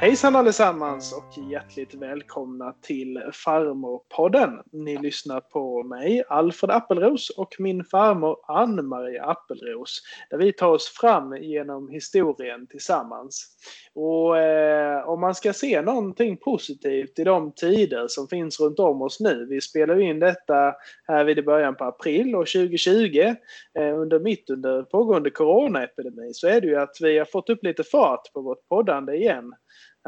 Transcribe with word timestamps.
Hejsan 0.00 0.36
allesammans 0.36 1.12
och 1.12 1.50
hjärtligt 1.50 1.94
välkomna 1.94 2.74
till 2.82 3.22
Farmorpodden. 3.32 4.50
Ni 4.72 4.98
lyssnar 4.98 5.40
på 5.40 5.82
mig, 5.82 6.22
Alfred 6.28 6.70
Appelros 6.70 7.30
och 7.30 7.54
min 7.58 7.84
farmor 7.84 8.36
Ann-Marie 8.48 9.22
Appelros. 9.22 10.00
Där 10.30 10.38
vi 10.38 10.52
tar 10.52 10.68
oss 10.68 10.88
fram 10.88 11.36
genom 11.36 11.88
historien 11.88 12.66
tillsammans. 12.66 13.56
Och 13.94 14.38
eh, 14.38 15.08
om 15.08 15.20
man 15.20 15.34
ska 15.34 15.52
se 15.52 15.82
någonting 15.82 16.36
positivt 16.36 17.18
i 17.18 17.24
de 17.24 17.52
tider 17.52 18.08
som 18.08 18.28
finns 18.28 18.60
runt 18.60 18.78
om 18.78 19.02
oss 19.02 19.20
nu. 19.20 19.46
Vi 19.50 19.60
spelar 19.60 20.00
in 20.00 20.18
detta 20.18 20.74
här 21.08 21.24
vid 21.24 21.44
början 21.44 21.76
på 21.76 21.84
april 21.84 22.34
och 22.34 22.46
2020 22.46 23.34
eh, 23.78 23.98
under 23.98 24.18
mitt 24.18 24.50
under 24.50 24.82
pågående 24.82 25.30
coronaepidemi 25.30 26.30
så 26.32 26.48
är 26.48 26.60
det 26.60 26.66
ju 26.66 26.76
att 26.76 26.96
vi 27.00 27.18
har 27.18 27.24
fått 27.24 27.50
upp 27.50 27.64
lite 27.64 27.84
fart 27.84 28.32
på 28.32 28.40
vårt 28.40 28.68
poddande 28.68 29.16
igen 29.16 29.52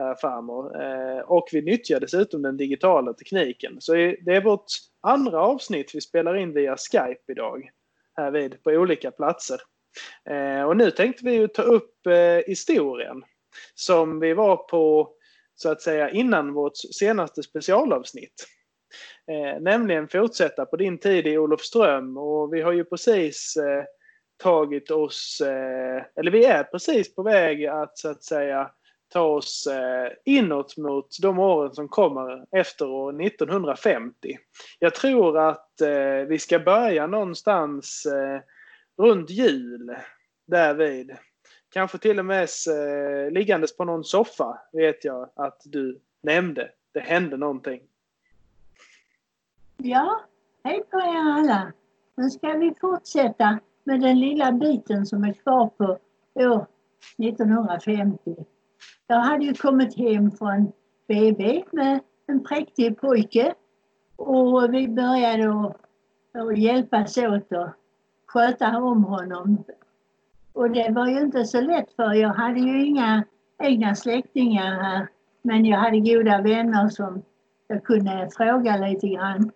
Eh, 0.01 0.15
farmor. 0.21 0.83
Eh, 0.83 1.21
och 1.21 1.49
vi 1.53 1.63
nyttjar 1.63 2.01
dessutom 2.01 2.43
den 2.43 2.57
digitala 2.57 3.13
tekniken. 3.13 3.77
Så 3.81 3.93
det 3.93 4.37
är 4.37 4.45
vårt 4.45 4.67
andra 5.01 5.41
avsnitt 5.41 5.95
vi 5.95 6.01
spelar 6.01 6.35
in 6.35 6.55
via 6.55 6.77
Skype 6.77 7.33
idag. 7.33 7.71
Här 8.17 8.31
vid, 8.31 8.63
på 8.63 8.71
olika 8.71 9.11
platser. 9.11 9.61
Eh, 10.31 10.63
och 10.63 10.77
nu 10.77 10.91
tänkte 10.91 11.25
vi 11.25 11.33
ju 11.33 11.49
ta 11.49 11.63
upp 11.63 11.95
historien 12.47 13.23
som 13.75 14.21
vi 14.21 14.35
var 14.35 14.57
på 14.57 15.13
så 15.55 15.71
att 15.71 15.83
säga 15.83 16.11
innan 16.11 16.53
vårt 16.53 16.77
senaste 16.77 17.43
specialavsnitt. 17.43 18.47
Nämligen 19.61 20.09
fortsätta 20.09 20.67
på 20.67 20.77
din 20.77 20.99
tid 20.99 21.27
i 21.27 21.39
Olofström 21.39 22.17
och 22.17 22.55
vi 22.55 22.61
har 22.61 22.73
ju 22.73 22.84
precis 22.84 23.59
tagit 24.43 24.91
oss, 24.91 25.43
eller 26.17 26.31
vi 26.31 26.45
är 26.45 26.65
precis 26.65 27.15
på 27.15 27.23
väg 27.23 27.67
att 27.67 27.99
så 27.99 28.09
att 28.09 28.25
säga 28.25 28.71
ta 29.13 29.23
oss 29.23 29.67
eh, 29.67 30.13
inåt 30.25 30.77
mot 30.77 31.17
de 31.23 31.39
åren 31.39 31.75
som 31.75 31.89
kommer 31.89 32.47
efter 32.51 32.89
år 32.89 33.23
1950. 33.23 34.39
Jag 34.79 34.95
tror 34.95 35.39
att 35.39 35.81
eh, 35.81 36.29
vi 36.29 36.39
ska 36.39 36.59
börja 36.59 37.07
någonstans 37.07 38.07
eh, 38.07 38.41
runt 39.05 39.31
jul 39.31 39.97
därvid. 40.47 41.17
Kanske 41.69 41.99
till 41.99 42.19
och 42.19 42.25
med 42.25 42.49
liggandes 43.31 43.77
på 43.77 43.85
någon 43.85 44.05
soffa 44.05 44.59
vet 44.73 45.05
jag 45.05 45.31
att 45.37 45.61
du 45.65 46.01
nämnde. 46.23 46.71
Det 46.93 47.01
hände 47.01 47.37
någonting. 47.37 47.81
Ja, 49.77 50.21
hej 50.65 50.83
på 50.91 50.99
er 50.99 51.33
alla. 51.39 51.73
Nu 52.17 52.31
ska 52.31 52.53
vi 52.53 52.75
fortsätta 52.81 53.59
med 53.85 54.01
den 54.01 54.21
lilla 54.21 54.53
biten 54.53 55.07
som 55.07 55.25
är 55.25 55.33
kvar 55.33 55.67
på 55.67 55.99
år 56.35 56.67
1950. 57.19 58.45
Jag 59.06 59.20
hade 59.20 59.44
ju 59.44 59.55
kommit 59.55 59.98
hem 59.98 60.30
från 60.30 60.72
BB 61.08 61.64
med 61.72 62.00
en 62.27 62.44
präktig 62.44 63.00
pojke 63.00 63.55
och 64.16 64.75
vi 64.75 64.88
började 64.88 65.66
att, 65.66 66.58
hjälpas 66.58 67.19
åt 67.19 67.53
att 67.53 67.77
sköta 68.27 68.78
om 68.78 69.05
honom. 69.05 69.64
Och 70.53 70.70
det 70.70 70.91
var 70.91 71.06
ju 71.06 71.20
inte 71.20 71.44
så 71.44 71.60
lätt 71.60 71.92
för 71.92 72.12
jag 72.12 72.28
hade 72.28 72.60
ju 72.60 72.86
inga 72.86 73.25
egna 73.62 73.94
släktingar 73.94 74.83
här. 74.83 75.08
Men 75.42 75.64
jag 75.64 75.78
hade 75.78 76.00
goda 76.00 76.42
vänner 76.42 76.88
som 76.88 77.22
jag 77.69 77.84
kunde 77.84 78.28
fråga 78.36 78.77
lite 78.77 79.08
grann. 79.08 79.50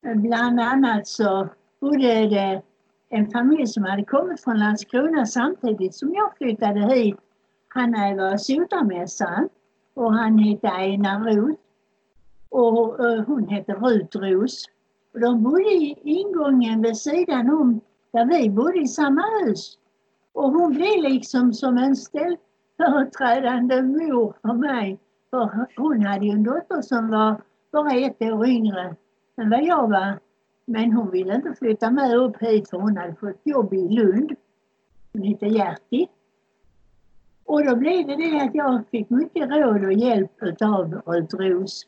Bland 0.00 0.60
annat 0.60 1.06
så 1.06 1.48
bodde 1.80 2.28
det 2.28 2.62
en 3.08 3.30
familj 3.30 3.66
som 3.66 3.84
hade 3.84 4.04
kommit 4.04 4.44
från 4.44 4.58
Landskrona 4.58 5.26
samtidigt 5.26 5.94
som 5.94 6.14
jag 6.14 6.36
flyttade 6.36 6.94
hit 6.94 7.16
han 7.74 7.92
var 8.16 8.36
sotarmästare 8.36 9.48
och 9.94 10.14
han 10.14 10.38
hette 10.38 10.68
Einar 10.68 11.20
Roth. 11.20 11.60
Och 12.48 13.00
uh, 13.00 13.24
hon 13.26 13.48
hette 13.48 13.72
Rut 13.72 14.16
Ros. 14.16 14.64
Och 15.14 15.20
de 15.20 15.42
bodde 15.42 15.62
i 15.62 15.98
ingången 16.02 16.82
vid 16.82 16.96
sidan 16.96 17.50
om 17.50 17.80
där 18.12 18.24
vi 18.24 18.50
bodde 18.50 18.78
i 18.78 18.88
samma 18.88 19.22
hus. 19.22 19.78
Och 20.32 20.52
hon 20.52 20.72
blev 20.72 21.02
liksom 21.02 21.52
som 21.52 21.78
en 21.78 21.96
ställföreträdande 21.96 23.82
mor 23.82 24.34
för 24.42 24.52
mig. 24.52 24.98
För 25.30 25.66
hon 25.76 26.06
hade 26.06 26.26
ju 26.26 26.32
en 26.32 26.42
dotter 26.42 26.82
som 26.82 27.10
var 27.10 27.42
bara 27.72 27.92
ett 27.92 28.22
år 28.22 28.46
yngre 28.46 28.96
än 29.36 29.50
vad 29.50 29.64
jag 29.64 29.90
var. 29.90 30.18
Men 30.64 30.92
hon 30.92 31.10
ville 31.10 31.34
inte 31.34 31.54
flytta 31.58 31.90
med 31.90 32.16
upp 32.16 32.42
hit 32.42 32.70
för 32.70 32.78
hon 32.78 32.96
hade 32.96 33.14
fått 33.14 33.40
jobb 33.44 33.74
i 33.74 33.88
Lund. 33.88 34.32
Hon 35.12 35.22
hette 35.22 35.46
Gerti. 35.46 36.08
Och 37.50 37.64
då 37.64 37.76
blev 37.76 38.06
det 38.06 38.16
det 38.16 38.40
att 38.40 38.54
jag 38.54 38.82
fick 38.90 39.10
mycket 39.10 39.50
råd 39.50 39.84
och 39.84 39.92
hjälp 39.92 40.30
utav 40.42 41.02
Rut 41.06 41.34
Ros. 41.34 41.86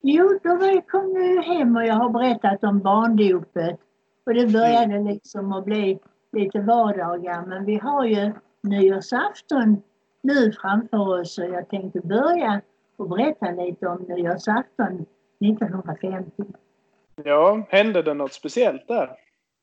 Jo, 0.00 0.38
då 0.42 0.80
kom 0.88 1.14
jag 1.14 1.42
hem 1.42 1.76
och 1.76 1.86
jag 1.86 1.94
har 1.94 2.10
berättat 2.10 2.64
om 2.64 2.78
barndopet. 2.78 3.80
Och 4.26 4.34
det 4.34 4.46
började 4.46 4.98
liksom 4.98 5.52
att 5.52 5.64
bli 5.64 5.98
lite 6.32 6.60
vardagar. 6.60 7.46
Men 7.46 7.64
vi 7.64 7.78
har 7.78 8.04
ju 8.04 8.32
nyårsafton 8.62 9.82
nu 10.22 10.52
framför 10.52 11.20
oss 11.20 11.38
och 11.38 11.44
jag 11.44 11.68
tänkte 11.68 12.00
börja 12.00 12.60
och 12.96 13.08
berätta 13.08 13.50
lite 13.50 13.86
om 13.86 14.02
nyårsafton 14.02 15.06
1950. 15.40 16.44
Ja, 17.24 17.66
hände 17.68 18.02
det 18.02 18.14
något 18.14 18.32
speciellt 18.32 18.88
där? 18.88 19.10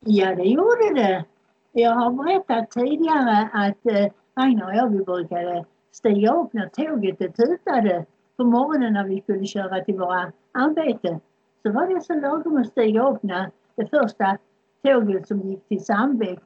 Ja, 0.06 0.36
det 0.36 0.44
gjorde 0.44 0.94
det. 0.94 1.26
Jag 1.72 1.92
har 1.92 2.12
berättat 2.12 2.72
tidigare 2.72 3.50
att 3.54 4.14
eh, 4.36 4.44
Aina 4.44 4.66
och 4.66 4.76
jag 4.76 4.90
vi 4.90 5.04
brukade 5.04 5.66
stiga 5.92 6.34
upp 6.34 6.54
när 6.54 6.68
tåget 6.68 7.36
tutade 7.36 8.06
på 8.38 8.44
morgonen 8.44 8.94
när 8.94 9.04
vi 9.04 9.22
skulle 9.22 9.46
köra 9.46 9.84
till 9.84 10.00
våra 10.00 10.32
arbeten. 10.52 11.20
Så 11.64 11.72
var 11.72 11.88
det 11.88 12.02
så 12.02 12.14
lagom 12.14 12.58
att 12.58 12.68
stiga 12.68 13.10
upp 13.10 13.24
när 13.24 13.52
det 13.76 13.88
första 13.88 14.38
tåget 14.84 15.28
som 15.28 15.42
gick 15.42 15.68
till 15.68 15.86
Sandbäck, 15.86 16.40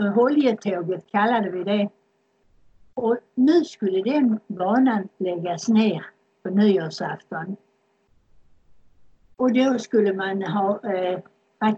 eh, 0.00 0.12
Holjetåget 0.14 1.06
kallade 1.10 1.50
vi 1.50 1.64
det. 1.64 1.88
Och 2.94 3.16
nu 3.34 3.64
skulle 3.64 4.02
den 4.02 4.38
banan 4.46 5.08
läggas 5.18 5.68
ner 5.68 6.06
på 6.42 6.48
nyårsafton. 6.48 7.56
Och 9.36 9.52
då 9.52 9.78
skulle 9.78 10.14
man 10.14 10.42
ha 10.42 10.80
eh, 10.92 11.20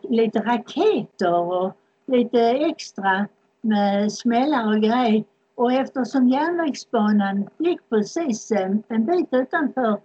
lite 0.02 0.38
raketer 0.38 1.34
och 1.34 1.72
lite 2.06 2.40
extra 2.40 3.26
med 3.60 4.12
smällar 4.12 4.66
och 4.66 4.82
grej. 4.82 5.26
Och 5.54 5.72
eftersom 5.72 6.28
järnvägsbanan 6.28 7.48
gick 7.58 7.88
precis 7.88 8.50
en, 8.50 8.82
bit 8.88 9.28
utanför 9.30 10.00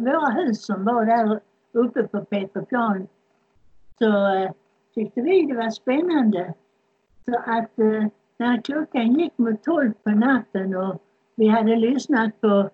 våra 0.00 0.30
hus 0.30 0.64
som 0.66 0.84
var 0.84 1.06
där 1.06 1.40
uppe 1.72 2.02
på 2.02 2.24
Peterplan 2.24 3.06
så 3.98 4.34
eh, 4.34 4.50
tyckte 4.94 5.20
vi 5.20 5.46
det 5.46 5.54
var 5.54 5.70
spännande. 5.70 6.54
Så 7.24 7.36
att 7.36 7.78
eh, 7.78 8.06
när 8.36 8.62
klockan 8.62 9.12
gick 9.12 9.38
mot 9.38 9.62
tolv 9.62 9.92
på 10.04 10.10
natten 10.10 10.76
och 10.76 11.02
vi 11.34 11.48
hade 11.48 11.76
lyssnat 11.76 12.40
på, 12.40 12.70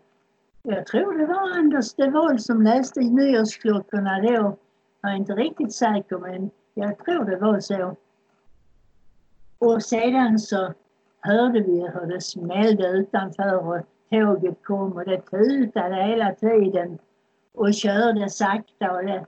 jag 0.62 0.86
tror 0.86 1.18
det 1.18 1.26
var 1.26 1.58
Anders 1.58 1.94
de 1.94 2.10
Wold 2.10 2.42
som 2.42 2.62
läste 2.62 3.00
nyårsklockorna 3.00 4.20
då. 4.20 4.56
Jag 5.00 5.12
är 5.12 5.16
inte 5.16 5.32
riktigt 5.32 5.72
säker 5.72 6.18
men 6.18 6.50
jag 6.74 6.98
tror 6.98 7.24
det 7.24 7.36
var 7.36 7.60
så. 7.60 7.96
Och 9.58 9.82
sedan 9.82 10.38
så 10.38 10.74
hörde 11.20 11.60
vi 11.60 11.80
hur 11.80 12.06
det 12.06 12.20
smällde 12.20 12.88
utanför 12.88 13.68
och 13.68 13.86
tåget 14.10 14.62
kom 14.62 14.92
och 14.92 15.04
det 15.04 15.20
tutade 15.20 16.02
hela 16.02 16.34
tiden 16.34 16.98
och 17.54 17.74
körde 17.74 18.30
sakta. 18.30 18.92
Och 18.92 19.04
det, 19.04 19.26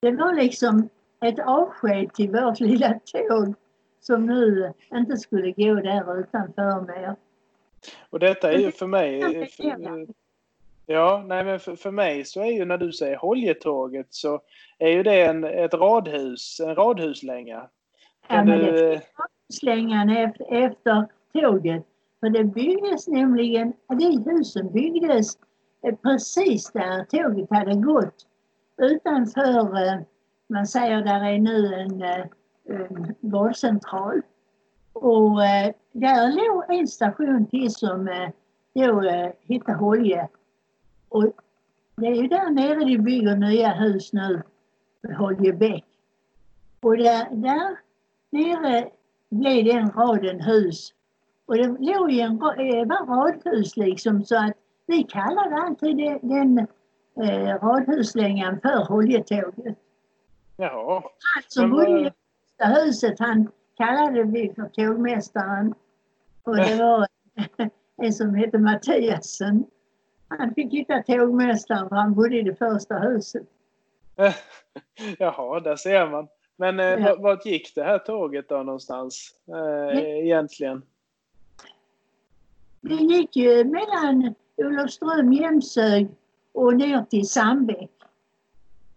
det 0.00 0.10
var 0.10 0.34
liksom 0.34 0.88
ett 1.20 1.38
avsked 1.38 2.12
till 2.14 2.30
vårt 2.30 2.60
lilla 2.70 3.00
tåg 3.04 3.54
som 4.00 4.26
nu 4.26 4.72
inte 4.94 5.16
skulle 5.16 5.52
gå 5.52 5.74
där 5.74 6.20
utanför 6.20 6.80
mer. 6.80 7.16
Och 8.10 8.18
detta 8.18 8.52
är 8.52 8.58
ju 8.58 8.72
för 8.72 8.86
mig... 8.86 9.46
För, 9.46 10.06
ja, 10.86 11.24
nej 11.26 11.44
men 11.44 11.60
för, 11.60 11.76
för 11.76 11.90
mig 11.90 12.24
så 12.24 12.40
är 12.40 12.52
ju 12.52 12.64
när 12.64 12.78
du 12.78 12.92
säger 12.92 13.16
Holjetåget 13.16 14.06
så 14.10 14.40
är 14.78 14.88
ju 14.88 15.02
det 15.02 15.22
en, 15.22 15.44
ett 15.44 15.74
radhus, 15.74 16.60
en 16.60 16.74
radhuslänga. 16.74 17.68
Ja, 18.28 18.44
men 18.44 18.58
det 18.58 19.02
slängan 19.52 20.10
efter 20.48 21.06
tåget. 21.32 21.86
För 22.20 22.30
det 22.30 22.44
byggdes 22.44 23.08
nämligen, 23.08 23.72
de 23.88 24.18
husen 24.30 24.72
byggdes 24.72 25.38
eh, 25.82 25.94
precis 25.94 26.72
där 26.72 27.04
tåget 27.04 27.50
hade 27.50 27.74
gått. 27.74 28.26
Utanför, 28.76 29.86
eh, 29.86 30.00
man 30.46 30.66
säger 30.66 31.02
där 31.02 31.24
är 31.24 31.38
nu 31.38 31.74
en, 31.74 32.02
eh, 32.02 32.26
en 32.68 33.14
vårdcentral. 33.20 34.22
Och 34.92 35.36
där 35.92 36.32
låg 36.32 36.78
en 36.80 36.88
station 36.88 37.46
till 37.46 37.74
som 37.74 38.30
då 38.74 39.00
hette 39.48 39.72
Holje. 39.72 40.28
Och 41.08 41.24
det 41.96 42.06
är 42.06 42.14
ju 42.14 42.28
där 42.28 42.50
nere 42.50 42.84
de 42.84 42.98
bygger 42.98 43.36
nya 43.36 43.72
hus 43.72 44.12
nu, 44.12 44.42
Holjebäck. 45.18 45.84
Och 46.80 46.96
där, 46.96 47.28
där 47.30 47.76
nere 48.32 48.90
blev 49.30 49.64
den 49.64 49.90
raden 49.90 50.40
hus. 50.40 50.92
Och 51.46 51.56
det 51.56 51.66
låg 51.66 52.10
ju 52.10 52.20
en 52.20 52.32
eh, 52.32 52.86
var 52.86 53.06
radhus 53.06 53.76
liksom 53.76 54.24
så 54.24 54.36
att 54.36 54.52
vi 54.86 55.02
kallade 55.02 55.56
alltid 55.56 55.96
det, 55.96 56.18
den 56.22 56.58
eh, 57.22 57.58
radhuslängan 57.62 58.60
för 58.60 58.84
Holjetåget. 58.84 59.78
Jaha. 60.56 61.02
Han 61.34 61.42
som 61.48 61.70
bodde 61.70 62.00
i 62.00 62.04
det 62.04 62.12
första 62.58 62.66
huset 62.66 63.18
han 63.18 63.48
kallade 63.76 64.22
vi 64.22 64.52
för 64.54 64.68
tågmästaren. 64.68 65.74
Och 66.42 66.56
det 66.56 66.76
var 66.76 67.06
en 68.02 68.12
som 68.12 68.34
hette 68.34 68.58
Mattiasen. 68.58 69.64
Han 70.28 70.54
fick 70.54 70.72
hitta 70.72 71.02
tågmästaren 71.02 71.88
för 71.88 71.96
han 71.96 72.14
bodde 72.14 72.38
i 72.38 72.42
det 72.42 72.54
första 72.54 72.98
huset. 72.98 73.46
Jaha, 75.18 75.60
där 75.60 75.76
ser 75.76 76.10
man. 76.10 76.28
Men 76.56 76.80
eh, 76.80 77.16
vart, 77.18 77.46
gick 77.46 77.74
det 77.74 77.82
här 77.82 77.98
tåget 77.98 78.48
då 78.48 78.62
någonstans 78.62 79.34
eh, 79.48 79.98
egentligen? 79.98 80.82
Det 82.80 82.94
gick 82.94 83.36
ju 83.36 83.64
mellan 83.64 84.34
Olofström, 84.56 85.32
Jämshög 85.32 86.08
och 86.52 86.76
ner 86.76 87.04
till 87.10 87.28
Sandbäck. 87.28 87.90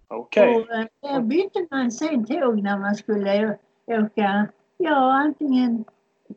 Okej. 0.07 0.55
Och 0.55 0.71
eh, 0.71 0.85
där 1.01 1.21
bytte 1.21 1.67
man 1.71 1.91
sen 1.91 2.25
tåg 2.25 2.63
när 2.63 2.77
man 2.77 2.95
skulle 2.95 3.57
åka, 3.85 4.47
ja 4.77 5.13
antingen 5.13 5.85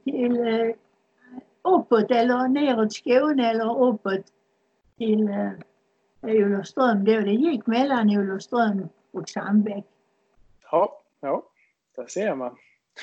till 0.05 0.41
eh, 0.41 0.75
uppåt 1.63 2.11
eller 2.11 2.49
neråt 2.49 2.93
Skåne 2.93 3.51
eller 3.51 3.83
uppåt 3.83 4.27
till 4.99 5.29
eh, 5.29 5.51
Olofström 6.23 7.05
då. 7.05 7.21
Det 7.21 7.33
gick 7.33 7.67
mellan 7.67 8.11
Olofström 8.11 8.89
och 9.13 9.29
Sandbäck. 9.29 9.85
Ja, 10.71 11.03
ja, 11.21 11.43
där 11.97 12.07
ser 12.07 12.35
man. 12.35 12.57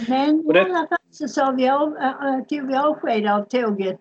Men 0.08 0.56
i 0.56 0.60
alla 0.60 0.88
fall 0.88 0.98
så 1.12 1.28
sa 1.28 1.52
vi 1.52 1.70
av, 1.70 1.98
äh, 1.98 2.44
tog 2.44 2.68
vi 2.68 2.76
avsked 2.76 3.28
av 3.28 3.44
tåget 3.44 4.00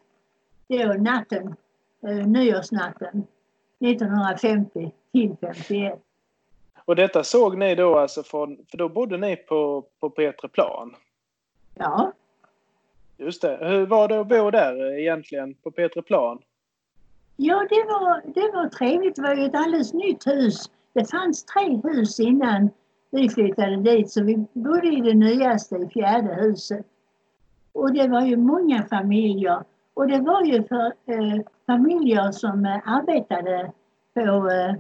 då 0.69 0.95
natten, 0.99 1.57
äh, 2.03 2.27
nyårsnatten 2.27 3.27
1950 3.79 4.93
till 5.13 5.37
51. 5.41 6.01
Och 6.85 6.97
detta 6.97 7.25
såg 7.25 7.59
ni 7.59 7.75
då 7.75 7.99
alltså 7.99 8.23
från, 8.23 8.59
för 8.71 8.79
då 8.79 8.89
bodde 8.89 9.17
ni 9.17 9.37
på, 9.37 9.85
på 10.01 10.11
Petreplan? 10.11 10.97
Ja, 11.75 12.13
Just 13.17 13.43
det. 13.43 13.59
Hur 13.61 13.87
var 13.87 14.09
det 14.09 14.21
att 14.21 14.29
bo 14.29 14.51
där 14.51 14.93
eh, 14.93 15.01
egentligen 15.01 15.55
på 15.55 15.71
Petreplan? 15.71 16.39
ja 17.37 17.67
det, 17.71 17.85
var, 17.85 18.23
det 18.35 18.57
var 18.57 18.69
trevligt. 18.69 19.17
Det 19.17 19.23
var 19.23 19.35
ju 19.35 19.45
ett 19.45 19.55
alldeles 19.55 19.93
nytt 19.93 20.27
hus. 20.27 20.71
Det 20.93 21.11
fanns 21.11 21.45
tre 21.45 21.81
hus 21.85 22.21
innan 22.21 22.71
vi 23.15 23.29
flyttade 23.29 23.77
dit 23.77 24.11
så 24.11 24.25
vi 24.25 24.47
bodde 24.53 24.87
i 24.87 25.01
det 25.01 25.15
nyaste, 25.15 25.77
i 25.77 25.89
fjärde 25.89 26.35
huset. 26.35 26.87
Och 27.73 27.93
det 27.93 28.09
var 28.09 28.23
ju 28.23 28.37
många 28.37 28.83
familjer. 28.83 29.65
Och 29.95 30.09
det 30.09 30.21
var 30.21 30.43
ju 30.43 30.63
för 30.63 30.87
eh, 30.87 31.41
familjer 31.67 32.33
som 32.33 32.67
eh, 32.67 32.81
arbetade 32.85 33.73
på 34.15 34.51
eh, 34.51 34.75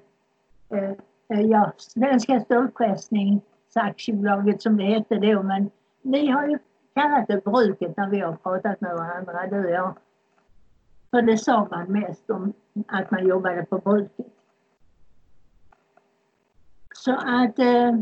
eh, 0.79 0.91
eh 1.29 1.41
ja, 1.41 1.73
Svenska 1.77 2.41
Stålpressningsaktiebolaget 2.41 4.63
som 4.63 4.77
det 4.77 4.85
hette 4.85 5.15
då. 5.15 5.43
Men 5.43 5.71
vi 6.03 6.27
har 6.27 6.49
ju 6.49 6.59
kallat 6.95 7.29
det 7.29 7.45
bruket 7.45 7.97
när 7.97 8.09
vi 8.09 8.21
har 8.21 8.37
pratat 8.37 8.81
med 8.81 8.95
varandra, 8.95 9.47
du 9.51 9.65
och 9.65 9.71
jag. 9.71 9.97
För 11.11 11.23
det 11.23 11.39
sa 11.39 11.69
man 11.71 11.93
mest 11.93 12.31
om 12.31 12.53
att 12.87 13.11
man 13.11 13.27
jobbade 13.27 13.65
på 13.65 13.79
bruket. 13.79 14.27
Så 16.95 17.13
att 17.13 17.59
eh, 17.59 17.93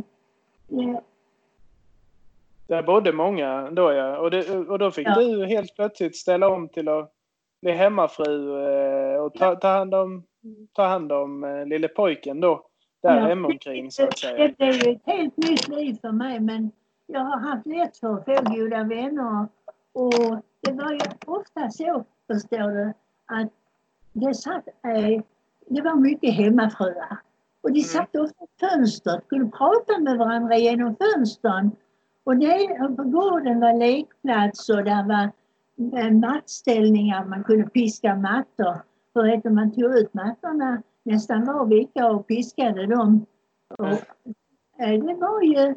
där 2.67 2.83
bodde 2.83 3.13
många 3.13 3.71
då 3.71 3.93
ja. 3.93 4.19
Och, 4.19 4.31
det, 4.31 4.51
och 4.59 4.79
då 4.79 4.91
fick 4.91 5.09
Ja. 5.09 5.15
du 5.21 5.47
helt 5.47 5.75
plötsligt 5.77 6.17
ställa 6.17 6.49
om 6.49 6.69
till 6.69 6.89
att 6.89 7.13
bli 7.63 7.73
hemmafru 7.73 8.65
eh, 8.67 9.21
och 9.21 9.35
ta, 9.35 9.55
ta 9.57 9.69
hand 9.69 9.95
om, 9.95 10.23
ta 10.73 10.85
hand 10.87 11.13
om 11.13 11.45
eh, 11.45 11.67
lille 11.67 11.89
pojken 11.89 12.41
då. 12.41 12.67
Där 13.03 13.17
Ja. 13.21 13.27
hemomkring 13.27 13.91
så 13.91 14.05
att 14.05 14.11
Det 14.11 14.17
säga. 14.19 14.55
blev 14.59 14.73
ju 14.75 14.93
ett 14.93 15.03
helt 15.07 15.37
nytt 15.37 15.69
liv 15.69 15.99
för 16.01 16.13
mig 16.13 16.41
men 16.41 16.71
jag 17.07 17.21
har 17.21 17.39
haft 17.39 17.67
lätt 17.67 17.97
för 17.97 18.15
att 18.19 18.25
få 18.25 18.55
goda 18.55 18.85
vänner 18.85 19.47
och 19.93 20.13
det 20.61 20.73
var 20.73 20.93
ju 20.93 20.99
ofta 21.27 21.71
så, 21.71 22.05
förstår 22.27 22.71
du, 22.75 22.93
att 23.27 23.49
det 24.13 24.35
satt, 24.35 24.67
eh, 24.69 25.23
det 25.67 25.83
var 25.83 25.95
mycket 25.95 26.35
hemmafruar. 26.35 27.17
Och 27.63 27.73
de 27.73 27.79
Mm. 27.81 27.89
satt 27.89 28.17
ofta 28.17 28.45
i 28.45 28.49
fönstret, 28.61 29.25
skulle 29.25 29.47
prata 29.47 29.99
med 29.99 30.19
varandra 30.19 30.57
genom 30.57 30.97
fönstren. 30.97 31.71
Och 32.25 32.37
det, 32.37 32.69
på 32.97 33.03
gården 33.03 33.61
var 33.61 33.73
lekplats 33.79 34.69
och 34.69 34.85
där 34.85 35.05
var 35.09 35.31
eh, 36.01 36.11
mattställningar, 36.13 37.25
man 37.25 37.45
kunde 37.45 37.69
piska 37.71 38.15
mattor. 38.17 38.83
För 39.13 39.23
du, 39.43 39.51
man 39.51 39.73
tog 39.73 39.99
ut 39.99 40.15
mattorna 40.15 40.83
nästan 41.03 41.45
var 41.45 41.67
vecka 41.67 42.11
och 42.11 42.27
piskade 42.27 42.87
dem. 42.87 43.27
Och, 43.79 43.87
eh, 44.83 45.05
det 45.05 45.15
var 45.15 45.43
ju 45.43 45.75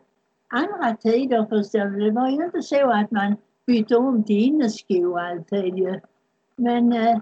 andra 0.49 0.95
tider 0.95 1.45
förstår 1.45 1.85
du. 1.85 2.05
Det 2.05 2.11
var 2.11 2.29
ju 2.29 2.45
inte 2.45 2.61
så 2.61 2.91
att 2.91 3.11
man 3.11 3.35
bytte 3.67 3.95
om 3.95 4.23
till 4.23 4.43
inneskor 4.43 5.19
alltid 5.19 5.77
ju. 5.77 5.99
Men 6.55 6.93
eh, 6.93 7.19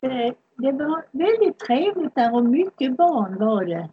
det, 0.00 0.34
det 0.56 0.72
var 0.72 1.04
väldigt 1.10 1.58
trevligt 1.58 2.14
där 2.14 2.34
och 2.34 2.44
mycket 2.44 2.96
barn 2.96 3.38
var 3.38 3.64
det. 3.64 3.88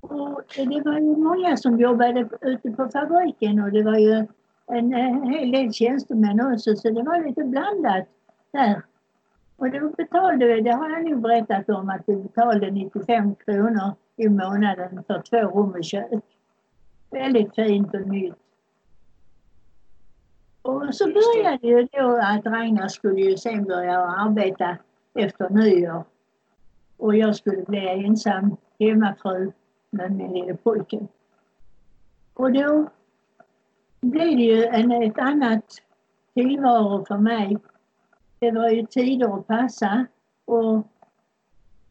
Och 0.00 0.42
det 0.56 0.82
var 0.84 0.98
ju 0.98 1.16
många 1.16 1.56
som 1.56 1.80
jobbade 1.80 2.28
ute 2.40 2.70
på 2.70 2.88
fabriken 2.88 3.62
och 3.62 3.72
det 3.72 3.82
var 3.82 3.98
ju 3.98 4.26
en, 4.66 4.94
eh, 4.94 5.22
hel 5.30 5.50
del 5.50 5.72
tjänstemän 5.72 6.52
också 6.52 6.76
så 6.76 6.90
det 6.90 7.02
var 7.02 7.26
lite 7.26 7.44
blandat 7.44 8.06
där. 8.52 8.82
Och 9.56 9.70
då 9.70 9.90
betalade 9.90 10.46
vi, 10.46 10.60
det 10.60 10.70
har 10.70 10.90
jag 10.90 11.10
nog 11.10 11.20
berättat 11.20 11.68
om, 11.68 11.88
att 11.90 12.02
vi 12.06 12.16
betalade 12.16 12.70
95 12.70 13.34
kronor 13.34 13.92
i 14.16 14.28
månaden 14.28 15.04
för 15.06 15.22
två 15.22 15.36
rum 15.36 15.70
och 15.70 15.84
kök. 15.84 16.24
Väldigt 17.10 17.54
fint 17.54 17.94
och 17.94 18.08
nytt. 18.08 18.34
Och 20.62 20.94
så 20.94 21.04
började 21.04 21.66
ju 21.66 21.88
då 21.92 22.20
att 22.22 22.46
Ragnar 22.46 22.88
skulle 22.88 23.20
ju 23.20 23.36
sen 23.36 23.64
börja 23.64 23.98
arbeta 23.98 24.76
efter 25.14 25.50
nyår. 25.50 26.04
Och 26.96 27.16
jag 27.16 27.36
skulle 27.36 27.62
bli 27.62 27.88
ensam 27.88 28.56
hemmafru 28.78 29.52
med 29.90 30.12
min 30.12 30.32
lille 30.32 30.56
pojke. 30.56 31.06
Och 32.34 32.52
då 32.52 32.88
blev 34.00 34.36
det 34.36 34.42
ju 34.42 34.64
en, 34.64 34.92
ett 34.92 35.18
annat 35.18 35.64
tillvaro 36.34 37.04
för 37.04 37.18
mig. 37.18 37.58
Det 38.38 38.50
var 38.50 38.68
ju 38.68 38.86
tider 38.86 39.38
att 39.38 39.46
passa 39.46 40.06
och 40.44 40.86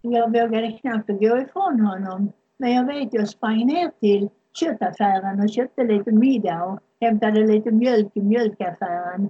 jag 0.01 0.27
vågade 0.27 0.71
knappt 0.71 1.07
gå 1.07 1.37
ifrån 1.37 1.79
honom. 1.79 2.31
Men 2.57 2.71
jag 2.71 2.85
vet, 2.85 3.13
jag 3.13 3.29
sprang 3.29 3.65
ner 3.65 3.91
till 3.99 4.29
köttaffären 4.53 5.39
och 5.39 5.49
köpte 5.49 5.83
lite 5.83 6.11
middag 6.11 6.63
och 6.63 6.79
hämtade 7.01 7.47
lite 7.47 7.71
mjölk 7.71 8.11
i 8.13 8.21
mjölkaffären. 8.21 9.29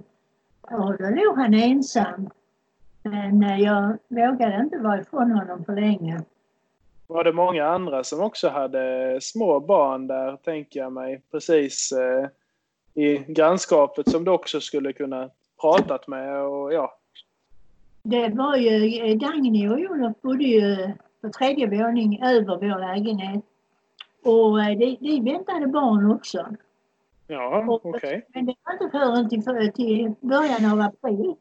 Och 0.60 0.96
då 0.98 1.10
låg 1.10 1.36
han 1.36 1.54
ensam. 1.54 2.30
Men 3.02 3.42
eh, 3.42 3.60
jag 3.60 3.98
vågade 4.08 4.60
inte 4.60 4.78
vara 4.78 5.00
ifrån 5.00 5.30
honom 5.30 5.64
för 5.64 5.74
länge. 5.74 6.22
Var 7.10 7.24
det 7.24 7.32
många 7.32 7.66
andra 7.66 8.04
som 8.04 8.20
också 8.20 8.48
hade 8.48 9.18
små 9.22 9.60
barn 9.60 10.06
där, 10.06 10.36
tänker 10.36 10.80
jag 10.80 10.92
mig, 10.92 11.22
precis 11.30 11.92
eh, 11.92 12.28
i 12.94 13.18
grannskapet 13.18 14.10
som 14.10 14.24
du 14.24 14.30
också 14.30 14.60
skulle 14.60 14.92
kunna 14.92 15.30
pratat 15.60 16.06
med 16.06 16.42
och 16.42 16.72
ja. 16.72 16.98
Det 18.02 18.28
var 18.28 18.56
ju, 18.56 19.04
eh, 19.04 19.18
Dagny 19.18 19.68
och 19.68 19.78
Olof 19.78 20.20
bodde 20.22 20.44
ju 20.44 20.92
på 21.20 21.28
tredje 21.28 21.66
våning 21.66 22.22
över 22.22 22.56
vår 22.56 22.80
lägenhet. 22.80 23.44
Och 24.24 24.62
eh, 24.62 24.78
de, 24.78 24.96
de 25.00 25.32
väntade 25.32 25.66
barn 25.66 26.10
också. 26.10 26.46
Ja, 27.26 27.80
okej. 27.82 28.26
Men 28.34 28.46
det 28.46 28.54
var 28.64 28.72
inte 28.72 28.90
förrän 28.98 29.28
till, 29.28 29.72
till 29.72 30.14
början 30.20 30.72
av 30.72 30.80
april. 30.80 31.34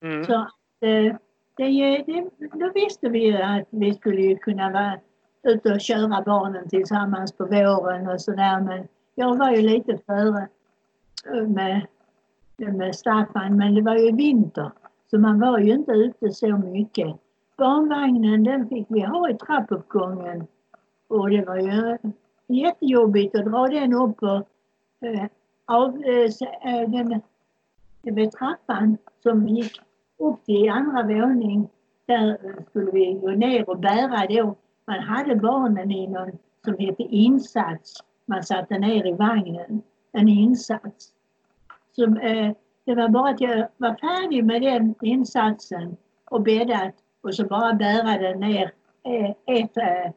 Mm. 0.00 0.24
Så 0.24 0.34
att, 0.34 0.54
eh, 0.80 1.16
det, 1.56 2.04
det, 2.06 2.30
då 2.52 2.70
visste 2.74 3.08
vi 3.08 3.26
ju 3.26 3.36
att 3.36 3.68
vi 3.70 3.94
skulle 3.94 4.20
ju 4.20 4.36
kunna 4.36 4.70
vara 4.70 4.98
ute 5.42 5.72
och 5.72 5.80
köra 5.80 6.22
barnen 6.22 6.68
tillsammans 6.68 7.32
på 7.32 7.44
våren 7.44 8.08
och 8.08 8.20
sådär. 8.20 8.60
Men 8.60 8.88
jag 9.14 9.36
var 9.36 9.50
ju 9.50 9.62
lite 9.62 9.98
före 10.06 10.48
med, 11.46 11.86
med 12.56 12.94
Staffan, 12.94 13.56
men 13.56 13.74
det 13.74 13.82
var 13.82 13.96
ju 13.96 14.12
vinter. 14.12 14.70
Så 15.10 15.18
man 15.18 15.40
var 15.40 15.58
ju 15.58 15.72
inte 15.72 15.92
ute 15.92 16.30
så 16.30 16.56
mycket. 16.56 17.16
Barnvagnen 17.56 18.44
den 18.44 18.68
fick 18.68 18.86
vi 18.88 19.00
ha 19.00 19.30
i 19.30 19.34
trappuppgången. 19.34 20.46
Och 21.08 21.30
det 21.30 21.44
var 21.44 21.56
ju 21.56 21.98
jättejobbigt 22.46 23.34
att 23.34 23.44
dra 23.44 23.66
den 23.66 23.92
upp 23.92 24.22
och 24.22 24.46
eh, 25.06 25.26
av 25.64 26.04
eh, 26.04 26.74
eh 26.74 26.90
den, 26.90 27.12
eh, 27.12 27.20
den, 28.02 28.30
trappan 28.30 28.98
som 29.22 29.48
gick 29.48 29.80
upp 30.20 30.44
till 30.44 30.70
andra 30.70 31.02
våning. 31.02 31.68
Där 32.06 32.38
skulle 32.70 32.90
vi 32.90 33.12
gå 33.12 33.30
ner 33.30 33.70
och 33.70 33.78
bära 33.78 34.26
då. 34.26 34.56
Man 34.86 35.00
hade 35.00 35.36
barnen 35.36 35.90
i 35.90 36.06
någon 36.06 36.30
som 36.64 36.78
hette 36.78 37.02
insats. 37.02 37.94
Man 38.26 38.42
satte 38.42 38.78
ner 38.78 39.06
i 39.06 39.12
vagnen. 39.12 39.82
En 40.12 40.28
insats. 40.28 41.12
Så, 41.96 42.04
eh, 42.16 42.52
det 42.84 42.94
var 42.94 43.08
bara 43.08 43.30
att 43.30 43.40
jag 43.40 43.68
var 43.76 43.94
färdig 43.94 44.44
med 44.44 44.62
den 44.62 44.94
insatsen 45.02 45.96
och 46.24 46.42
bäddat 46.42 46.94
och 47.20 47.34
så 47.34 47.44
bara 47.44 47.72
bära 47.72 48.18
den 48.18 48.40
ner 48.40 48.72
eh, 49.04 49.30
ett, 49.46 49.76
eh, 49.76 50.12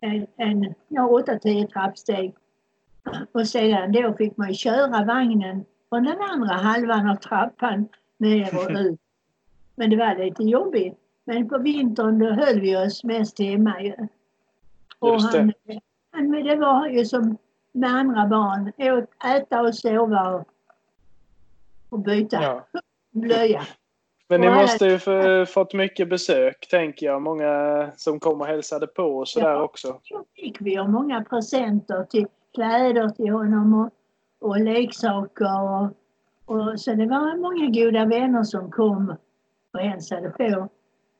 en, 0.00 0.26
en 0.36 0.74
ja, 0.88 1.08
åtta, 1.08 1.38
tio 1.38 1.66
trappsteg. 1.66 2.34
Och 3.32 3.48
sedan 3.48 3.92
då 3.92 4.12
fick 4.12 4.36
man 4.36 4.54
köra 4.54 5.04
vagnen 5.04 5.64
från 5.88 6.04
den 6.04 6.20
andra 6.20 6.54
halvan 6.54 7.10
av 7.10 7.16
trappan 7.16 7.88
ner 8.18 8.56
och 8.56 8.70
ut. 8.70 9.00
Men 9.74 9.90
det 9.90 9.96
var 9.96 10.24
lite 10.24 10.42
jobbigt. 10.42 10.98
Men 11.24 11.48
på 11.48 11.58
vintern 11.58 12.18
då 12.18 12.30
höll 12.30 12.60
vi 12.60 12.76
oss 12.76 13.04
mest 13.04 13.38
hemma 13.38 13.82
ju. 13.82 13.94
Och 14.98 15.20
han, 15.20 15.52
han, 16.10 16.30
det 16.30 16.56
var 16.56 16.88
ju 16.88 17.04
som 17.04 17.36
med 17.72 17.90
andra 17.90 18.26
barn. 18.26 18.72
äta 19.36 19.60
och 19.60 19.74
sova 19.74 20.34
och, 20.34 20.48
och 21.88 21.98
byta 21.98 22.42
ja. 22.42 22.66
blöja. 23.10 23.62
Men 24.28 24.40
ni 24.40 24.50
måste 24.50 24.86
ju 24.86 24.98
för, 24.98 25.44
fått 25.44 25.74
mycket 25.74 26.08
besök, 26.08 26.68
tänker 26.70 27.06
jag. 27.06 27.22
Många 27.22 27.90
som 27.96 28.20
kom 28.20 28.40
och 28.40 28.46
hälsade 28.46 28.86
på 28.86 29.02
och 29.02 29.28
sådär 29.28 29.50
ja, 29.50 29.62
också. 29.62 30.00
Ja, 30.02 30.24
fick 30.34 30.60
vi 30.60 30.78
och 30.78 30.90
många 30.90 31.24
presenter 31.24 32.04
till 32.04 32.26
kläder 32.54 33.08
till 33.08 33.30
honom 33.30 33.74
och, 33.74 33.90
och 34.48 34.60
leksaker. 34.60 35.62
Och, 35.62 35.90
och, 36.44 36.80
så 36.80 36.94
det 36.94 37.06
var 37.06 37.36
många 37.36 37.66
goda 37.66 38.04
vänner 38.04 38.42
som 38.42 38.70
kom 38.70 39.16
och 39.74 39.80
hälsade 39.80 40.30
på. 40.30 40.68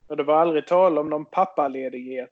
Och 0.08 0.16
det 0.16 0.23
var 0.23 0.37
aldrig 0.37 0.66
tal 0.66 0.99
om 0.99 1.11
någon 1.11 1.25
pappaledighet? 1.25 2.30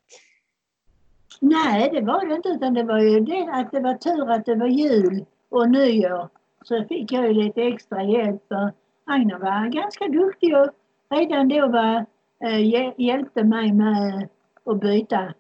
Nej, 1.41 1.91
det 1.93 2.01
var 2.01 2.27
det 2.27 2.35
inte. 2.35 2.49
Utan 2.49 2.75
det 2.75 2.83
var 2.83 2.99
ju 2.99 3.21
det 3.21 3.51
att 3.53 3.73
det 3.73 3.81
var 3.81 3.95
tur 3.95 4.31
att 4.31 4.45
det 4.45 4.55
var 4.55 4.67
jul 4.67 5.25
och 5.49 5.71
nyår. 5.71 6.29
Så 6.65 6.85
fick 6.85 7.13
jag 7.13 7.27
ju 7.27 7.33
lite 7.33 7.63
extra 7.63 8.03
hjälp. 8.03 8.43
För 8.49 8.73
Agnar 9.05 9.39
var 9.39 9.69
ganska 9.69 10.09
duktig 10.09 10.57
och 10.57 10.69
redan 11.11 11.49
då 11.49 11.69
var, 11.69 12.07
äh, 12.45 12.95
hjälpte 13.01 13.45
mig 13.45 13.73
med 13.73 14.29
att 14.65 14.81
byta 14.81 15.35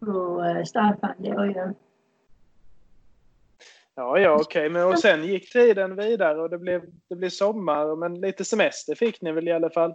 på 0.00 0.44
äh, 0.44 0.64
Staffan. 0.64 1.14
Då, 1.18 1.52
ja. 1.54 1.72
Ja, 3.96 4.18
ja 4.18 4.34
okej. 4.40 4.70
Okay. 4.70 4.82
och 4.82 4.98
sen 4.98 5.24
gick 5.24 5.52
tiden 5.52 5.96
vidare 5.96 6.40
och 6.40 6.50
det 6.50 6.58
blev, 6.58 6.82
det 7.08 7.14
blev 7.14 7.28
sommar. 7.28 7.96
Men 7.96 8.20
lite 8.20 8.44
semester 8.44 8.94
fick 8.94 9.22
ni 9.22 9.32
väl 9.32 9.48
i 9.48 9.52
alla 9.52 9.70
fall? 9.70 9.94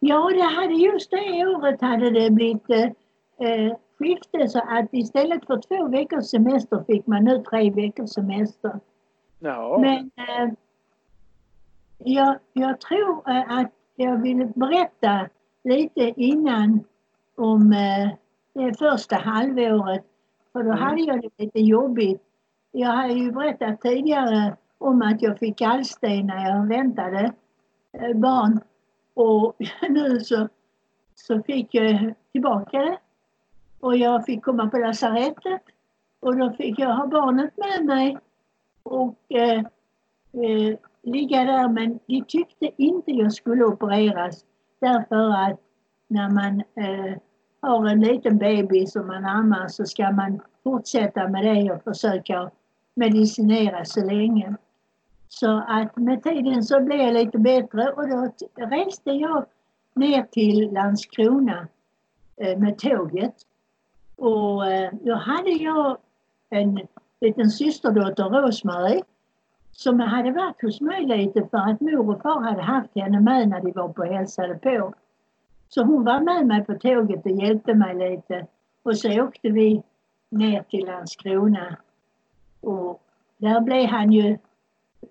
Ja, 0.00 0.30
det 0.34 0.42
hade 0.42 0.74
just 0.74 1.10
det 1.10 1.46
året 1.46 1.80
hade 1.80 2.10
det 2.10 2.30
blivit 2.30 2.70
eh, 2.70 3.76
skifte 3.98 4.48
så 4.48 4.58
att 4.58 4.88
istället 4.92 5.46
för 5.46 5.60
två 5.60 5.88
veckors 5.88 6.24
semester 6.24 6.84
fick 6.86 7.06
man 7.06 7.24
nu 7.24 7.42
tre 7.42 7.70
veckors 7.70 8.10
semester. 8.10 8.80
Ja. 9.38 9.78
Men 9.80 10.10
eh, 10.16 10.52
jag, 11.98 12.38
jag 12.52 12.80
tror 12.80 13.30
eh, 13.30 13.58
att 13.58 13.72
jag 13.96 14.22
vill 14.22 14.52
berätta 14.54 15.28
lite 15.64 16.12
innan 16.16 16.84
om 17.36 17.72
eh, 17.72 18.10
det 18.54 18.78
första 18.78 19.16
halvåret. 19.16 20.04
För 20.52 20.62
då 20.62 20.70
mm. 20.70 20.82
hade 20.82 21.00
jag 21.00 21.22
det 21.22 21.44
lite 21.44 21.60
jobbigt. 21.60 22.22
Jag 22.72 22.88
har 22.88 23.08
ju 23.08 23.32
berättat 23.32 23.80
tidigare 23.80 24.56
om 24.78 25.02
att 25.02 25.22
jag 25.22 25.38
fick 25.38 25.58
gallsten 25.58 26.26
när 26.26 26.48
jag 26.48 26.66
väntade 26.66 27.32
eh, 27.92 28.16
barn. 28.16 28.60
Och 29.16 29.56
nu 29.88 30.20
så, 30.20 30.48
så 31.14 31.42
fick 31.42 31.74
jag 31.74 32.14
tillbaka 32.32 32.78
det. 32.78 32.98
Och 33.80 33.96
jag 33.96 34.24
fick 34.24 34.44
komma 34.44 34.68
på 34.68 34.78
lasarettet. 34.78 35.62
Och 36.20 36.36
då 36.36 36.50
fick 36.50 36.78
jag 36.78 36.94
ha 36.94 37.06
barnet 37.06 37.50
med 37.56 37.86
mig. 37.86 38.18
Och 38.82 39.18
eh, 39.28 39.58
eh, 40.32 40.78
ligga 41.02 41.44
där 41.44 41.68
men 41.68 41.98
de 42.06 42.24
tyckte 42.28 42.70
inte 42.76 43.10
jag 43.10 43.32
skulle 43.32 43.64
opereras. 43.64 44.44
Därför 44.80 45.30
att 45.30 45.60
när 46.08 46.30
man 46.30 46.60
eh, 46.60 47.18
har 47.60 47.86
en 47.86 48.00
liten 48.00 48.38
baby 48.38 48.86
som 48.86 49.06
man 49.06 49.24
ammar 49.24 49.68
så 49.68 49.84
ska 49.84 50.10
man 50.10 50.40
fortsätta 50.64 51.28
med 51.28 51.44
det 51.44 51.72
och 51.72 51.82
försöka 51.82 52.50
medicinera 52.94 53.84
så 53.84 54.04
länge. 54.04 54.56
Så 55.28 55.64
att 55.68 55.96
med 55.96 56.22
tiden 56.22 56.62
så 56.62 56.80
blev 56.80 57.00
jag 57.00 57.14
lite 57.14 57.38
bättre 57.38 57.92
och 57.92 58.08
då 58.08 58.32
reste 58.54 59.10
jag 59.10 59.46
ner 59.94 60.22
till 60.22 60.72
Landskrona 60.72 61.68
eh, 62.36 62.58
med 62.58 62.78
tåget. 62.78 63.34
Och 64.16 64.66
eh, 64.66 64.90
då 65.00 65.14
hade 65.14 65.50
jag 65.50 65.96
en 66.50 66.80
liten 67.20 67.50
systerdotter, 67.50 68.24
Rosmarie, 68.24 69.02
som 69.72 70.00
hade 70.00 70.30
varit 70.30 70.62
hos 70.62 70.80
mig 70.80 71.06
lite 71.06 71.48
för 71.48 71.58
att 71.58 71.80
mor 71.80 72.10
och 72.10 72.22
far 72.22 72.40
hade 72.40 72.62
haft 72.62 72.90
henne 72.94 73.20
med 73.20 73.48
när 73.48 73.60
de 73.60 73.72
var 73.72 73.88
på 73.88 74.02
och 74.02 74.08
hälsade 74.08 74.54
på. 74.54 74.94
Så 75.68 75.84
hon 75.84 76.04
var 76.04 76.20
med 76.20 76.46
mig 76.46 76.64
på 76.64 76.74
tåget 76.74 77.24
och 77.24 77.30
hjälpte 77.30 77.74
mig 77.74 77.94
lite. 77.94 78.46
Och 78.82 78.98
så 78.98 79.22
åkte 79.22 79.48
vi 79.48 79.82
ner 80.30 80.62
till 80.62 80.86
Landskrona. 80.86 81.76
Och 82.60 83.02
där 83.36 83.60
blev 83.60 83.86
han 83.86 84.12
ju 84.12 84.38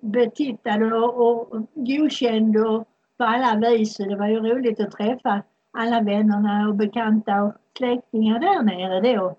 betittad 0.01 0.93
och, 0.93 1.21
och 1.21 1.67
godkänd 1.73 2.57
och 2.57 2.87
på 3.17 3.23
alla 3.23 3.69
vis. 3.69 3.97
Det 3.97 4.15
var 4.15 4.27
ju 4.27 4.39
roligt 4.39 4.79
att 4.79 4.91
träffa 4.91 5.41
alla 5.71 6.01
vännerna 6.01 6.69
och 6.69 6.75
bekanta 6.75 7.43
och 7.43 7.53
släktingar 7.77 8.39
där 8.39 8.63
nere 8.63 9.15
då. 9.15 9.35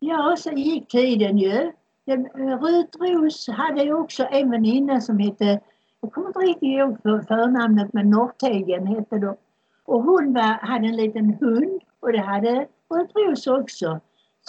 Ja, 0.00 0.36
så 0.38 0.50
gick 0.50 0.88
tiden 0.88 1.38
ju. 1.38 1.72
Rut 2.34 2.96
Ros 3.00 3.48
hade 3.48 3.82
ju 3.82 3.94
också 3.94 4.26
en 4.30 4.50
väninna 4.50 5.00
som 5.00 5.18
hette, 5.18 5.60
jag 6.00 6.12
kommer 6.12 6.28
inte 6.28 6.38
riktigt 6.38 6.62
ihåg 6.62 7.02
för 7.02 7.20
förnamnet, 7.20 7.92
men 7.92 8.10
Norrtegen 8.10 8.86
hette 8.86 9.18
då. 9.18 9.36
Och 9.84 10.02
hon 10.02 10.34
var, 10.34 10.42
hade 10.42 10.86
en 10.86 10.96
liten 10.96 11.34
hund 11.40 11.80
och 12.00 12.12
det 12.12 12.20
hade 12.20 12.66
Rut 12.94 13.10
Ros 13.14 13.46
också. 13.46 14.00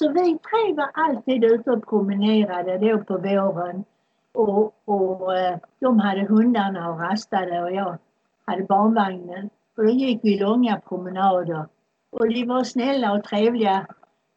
Så 0.02 0.10
vi 0.10 0.38
tre 0.38 0.74
var 0.76 0.90
alltid 0.94 1.44
ute 1.44 1.72
och 1.72 1.88
promenerade 1.88 2.78
då 2.78 3.04
på 3.04 3.18
våren. 3.18 3.84
Och, 4.32 4.74
och 4.86 5.38
eh, 5.38 5.58
de 5.80 6.00
hade 6.00 6.26
hundarna 6.26 6.90
och 6.90 7.00
rastade 7.00 7.62
och 7.64 7.72
jag 7.72 7.98
hade 8.46 8.64
barnvagnen. 8.64 9.50
Och 9.78 9.84
då 9.84 9.90
gick 9.90 10.20
vi 10.24 10.40
långa 10.40 10.80
promenader. 10.80 11.66
Och 12.10 12.30
de 12.30 12.46
var 12.46 12.64
snälla 12.64 13.14
och 13.14 13.24
trevliga 13.24 13.88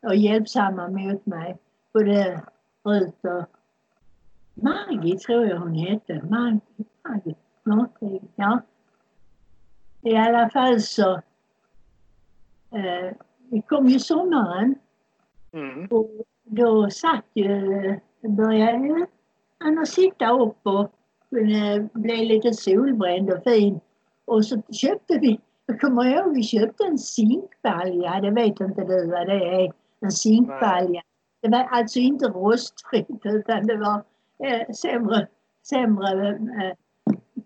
och 0.02 0.16
hjälpsamma 0.16 0.88
mot 0.88 1.26
mig. 1.26 1.59
Både 1.92 2.42
Rut 2.85 3.25
och 3.25 3.44
Margit 4.54 5.21
tror 5.21 5.47
jag 5.47 5.59
hon 5.59 5.75
hette. 5.75 6.23
Margit, 6.30 6.62
Margit, 7.09 7.38
någonting. 7.62 8.28
ja. 8.35 8.61
I 10.02 10.16
alla 10.16 10.50
fall 10.50 10.80
så 10.80 11.12
eh, 12.71 13.12
det 13.50 13.62
kom 13.68 13.88
ju 13.88 13.99
sommaren 13.99 14.75
Mm. 15.54 15.87
Och 15.90 16.11
då 16.44 16.90
satt 16.90 17.25
ju, 17.34 18.00
började 18.23 19.06
han 19.58 19.78
att 19.78 19.88
sitta 19.88 20.30
upp 20.30 20.58
och 20.62 20.90
blev 21.92 22.25
lite 22.25 22.52
solbränd 22.52 23.30
och 23.30 23.42
fin. 23.44 23.80
Och 24.25 24.44
så 24.44 24.62
köpte 24.73 25.18
vi, 25.18 25.40
jag 25.66 25.80
kommer 25.80 26.04
ihåg, 26.04 26.34
vi 26.34 26.42
köpte 26.42 26.84
en 26.84 26.99
zinkbalja, 26.99 28.20
det 28.20 28.30
vet 28.30 28.61
inte 28.61 28.84
du 28.84 29.11
vad 29.11 29.26
det 29.26 29.64
är, 29.64 29.73
en 30.00 30.12
zinkbalja. 30.12 31.02
Det 31.42 31.49
var 31.49 31.68
alltså 31.70 31.99
inte 31.99 32.28
rostfritt 32.28 33.20
utan 33.25 33.66
det 33.66 33.76
var 33.76 34.02
eh, 34.44 34.75
sämre, 34.75 35.26
sämre 35.68 36.28
eh, 36.28 36.76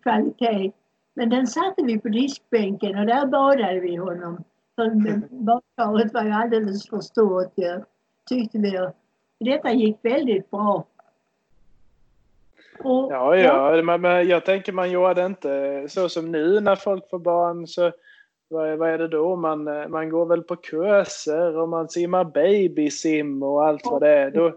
kvalitet. 0.03 0.73
Men 1.15 1.31
den 1.31 1.47
satte 1.47 1.83
vi 1.85 1.99
på 1.99 2.09
diskbänken 2.09 2.99
och 2.99 3.07
där 3.07 3.27
badade 3.27 3.81
vi 3.81 3.97
honom. 3.97 4.45
För 4.77 4.91
badkaret 5.45 6.15
var 6.15 6.25
ju 6.25 6.31
alldeles 6.31 6.89
för 6.89 7.01
stort 7.01 7.53
ju 7.57 7.83
tyckte 8.29 8.59
vi. 8.59 8.79
Och 8.79 8.93
detta 9.41 9.73
gick 9.73 9.97
väldigt 10.03 10.51
bra. 10.51 10.85
Och, 12.85 13.13
ja, 13.13 13.37
ja, 13.37 13.77
ja. 13.77 13.99
Men 13.99 14.29
jag 14.29 14.45
tänker 14.45 14.73
man 14.73 14.91
gör 14.91 15.15
det 15.15 15.27
inte 15.27 15.85
så 15.89 16.09
som 16.09 16.33
nu 16.33 16.61
när 16.61 16.77
folk 16.77 17.11
får 17.11 17.19
barn. 17.19 17.67
så 17.67 17.93
vad, 18.51 18.79
vad 18.79 18.91
är 18.91 18.99
det 18.99 19.09
då? 19.09 19.37
Man, 19.37 19.65
man 19.91 20.11
går 20.11 20.27
väl 20.27 20.43
på 20.43 20.57
kurser 20.57 21.57
och 21.57 21.69
man 21.69 21.89
simmar 21.89 22.25
babysim 22.25 23.43
och 23.43 23.67
allt 23.67 23.83
vad 23.85 24.03
det 24.03 24.09
är. 24.09 24.31
Då, 24.31 24.55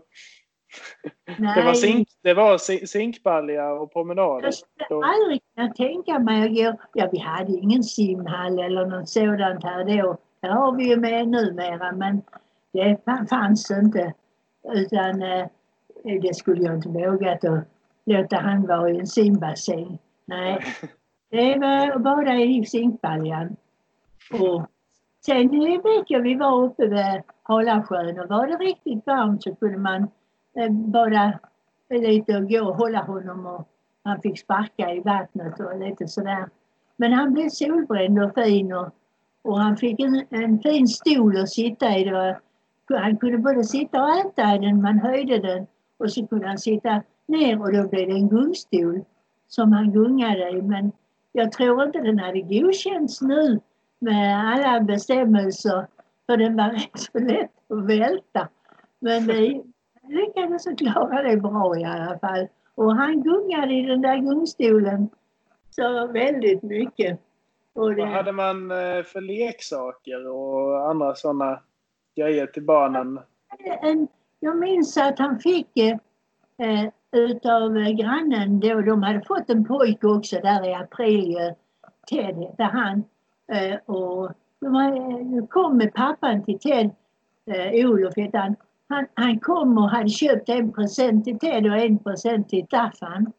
det 1.56 1.64
var, 1.66 1.74
zink, 1.74 2.08
det 2.22 2.34
var 2.34 2.58
zinkbalja 2.86 3.72
och 3.72 3.94
promenader. 3.94 4.44
Jag 4.44 4.54
skulle 4.54 5.06
aldrig 5.06 5.42
kunna 5.56 5.74
tänka 5.74 6.20
mig 6.20 6.44
att 6.44 6.56
gå... 6.56 6.84
Ja, 6.94 7.10
vi 7.12 7.20
hade 7.20 7.52
ingen 7.52 7.84
simhall 7.84 8.60
eller 8.60 8.86
något 8.86 9.10
sådant 9.10 9.64
här 9.64 10.02
då. 10.02 10.18
Det 10.42 10.48
har 10.48 10.76
vi 10.76 10.90
ju 10.90 10.98
med 10.98 11.28
numera, 11.28 11.92
men 11.92 12.22
det 12.72 12.98
fanns 13.30 13.72
inte. 13.72 14.14
Utan 14.74 15.22
eh, 15.22 15.48
det 16.22 16.36
skulle 16.36 16.64
jag 16.64 16.76
inte 16.76 16.90
vågat 16.90 17.46
att 17.46 17.64
låta 18.06 18.38
han 18.38 18.68
vara 18.68 18.90
i 18.90 19.00
en 19.00 19.08
simbassäng. 19.08 20.00
Nej, 20.26 20.64
det 21.30 21.58
var 21.60 21.92
att 21.92 22.02
bada 22.02 22.36
i 22.36 22.66
zinkbaljan. 22.66 23.56
Och 24.34 24.68
sen 25.26 25.54
eh, 25.54 25.82
vet 25.82 26.06
jag, 26.08 26.22
vi 26.22 26.36
var 26.36 26.64
uppe 26.64 26.88
vid 26.88 27.22
Halasjön 27.44 28.20
och 28.20 28.30
var 28.30 28.48
det 28.48 28.56
riktigt 28.56 29.08
varmt 29.08 29.44
så 29.44 29.56
kunde 29.56 29.78
man 29.78 30.08
eh, 30.56 30.72
bada 30.72 31.40
lite 31.90 32.38
och 32.38 32.50
gå 32.50 32.70
och 32.70 32.76
hålla 32.76 33.02
honom 33.02 33.46
och 33.46 33.68
han 34.04 34.22
fick 34.22 34.40
sparka 34.40 34.94
i 34.94 35.00
vattnet 35.00 35.60
och 35.60 35.80
lite 35.80 36.08
sådär. 36.08 36.50
Men 36.96 37.14
han 37.14 37.34
blev 37.34 37.50
solbränd 37.50 38.24
och 38.24 38.34
fin 38.34 38.74
och, 38.74 38.90
och 39.42 39.60
han 39.60 39.78
fick 39.78 40.00
en, 40.00 40.26
en 40.30 40.60
fin 40.60 40.88
stol 40.88 41.38
att 41.38 41.50
sitta 41.50 41.98
i. 41.98 42.04
Det 42.04 42.12
var, 42.12 42.40
han 42.96 43.18
kunde 43.18 43.38
både 43.38 43.64
sitta 43.64 44.04
och 44.04 44.10
äta 44.10 44.56
i 44.56 44.60
den, 44.60 44.82
man 44.82 45.00
höjde 45.00 45.38
den 45.38 45.68
och 45.98 46.12
så 46.12 46.28
kunde 46.28 46.48
han 46.48 46.58
sitta 46.58 47.02
ner 47.28 47.62
och 47.62 47.74
då 47.74 47.88
blev 47.88 48.08
det 48.08 48.14
en 48.14 48.30
gungstol 48.30 49.04
som 49.48 49.72
han 49.72 49.92
gungade 49.92 50.50
i. 50.50 50.62
Men 50.62 50.92
jag 51.32 51.52
tror 51.52 51.84
inte 51.84 52.00
den 52.00 52.20
hade 52.20 52.42
godkänts 52.42 53.22
nu 53.22 53.60
med 54.00 54.54
alla 54.54 54.82
bestämmelser 54.82 55.88
för 56.26 56.38
den 56.38 56.56
var 56.58 56.70
rätt 56.74 57.00
så 57.00 57.20
lätt 57.20 57.52
att 57.70 57.86
välta. 57.86 58.48
Men 59.00 59.28
vi 59.28 59.64
lyckades 60.08 60.64
klara 60.78 61.24
det 61.24 61.38
bra 61.38 61.78
i 61.78 61.84
alla 61.84 62.20
fall. 62.20 62.48
Och 62.76 62.96
han 62.96 63.24
gungade 63.24 63.74
i 63.74 63.82
den 63.82 64.02
där 64.02 64.18
gungstolen 64.18 65.10
så 65.70 66.08
väldigt 66.08 66.64
mycket. 66.64 67.20
Och 67.74 67.96
det... 67.96 68.02
Vad 68.02 68.10
hade 68.10 68.32
man 68.32 68.72
eh, 68.72 69.04
för 69.04 69.22
leksaker 69.22 70.28
och 70.28 70.90
andra 70.90 71.16
sådana 71.16 71.60
grejer 72.16 72.48
till 72.48 72.64
barnen? 72.64 73.20
jag 74.40 74.58
minns 74.58 74.98
att 74.98 75.20
han 75.20 75.40
fick 75.40 75.78
eh, 75.78 76.90
utav 77.12 77.78
eh, 77.78 77.90
grannen 77.90 78.60
då, 78.60 78.82
de 78.82 79.04
hade 79.04 79.22
fått 79.22 79.50
en 79.50 79.66
pojke 79.66 80.08
också 80.08 80.40
där 80.40 80.70
i 80.70 80.74
april, 80.74 81.38
eh, 81.38 81.54
Ted 82.10 82.36
hette 82.36 82.64
han. 82.64 83.04
Eh, 83.52 83.80
och 83.86 84.32
de 84.60 84.76
eh, 84.76 85.46
kom 85.48 85.78
med 85.78 85.94
pappan 85.94 86.44
till 86.44 86.60
Ted, 86.60 86.90
Olof 87.74 88.14
hette 88.16 88.38
han. 88.38 88.56
han. 88.90 89.06
Han 89.14 89.40
kom 89.40 89.78
och 89.78 89.90
hade 89.90 90.10
köpt 90.10 90.50
en 90.50 90.72
present 90.72 91.26
till 91.26 91.40
Ted 91.40 91.66
och 91.66 91.78
en 91.78 92.00
present 92.00 92.50
till 92.50 92.66
Staffan. 92.66 93.32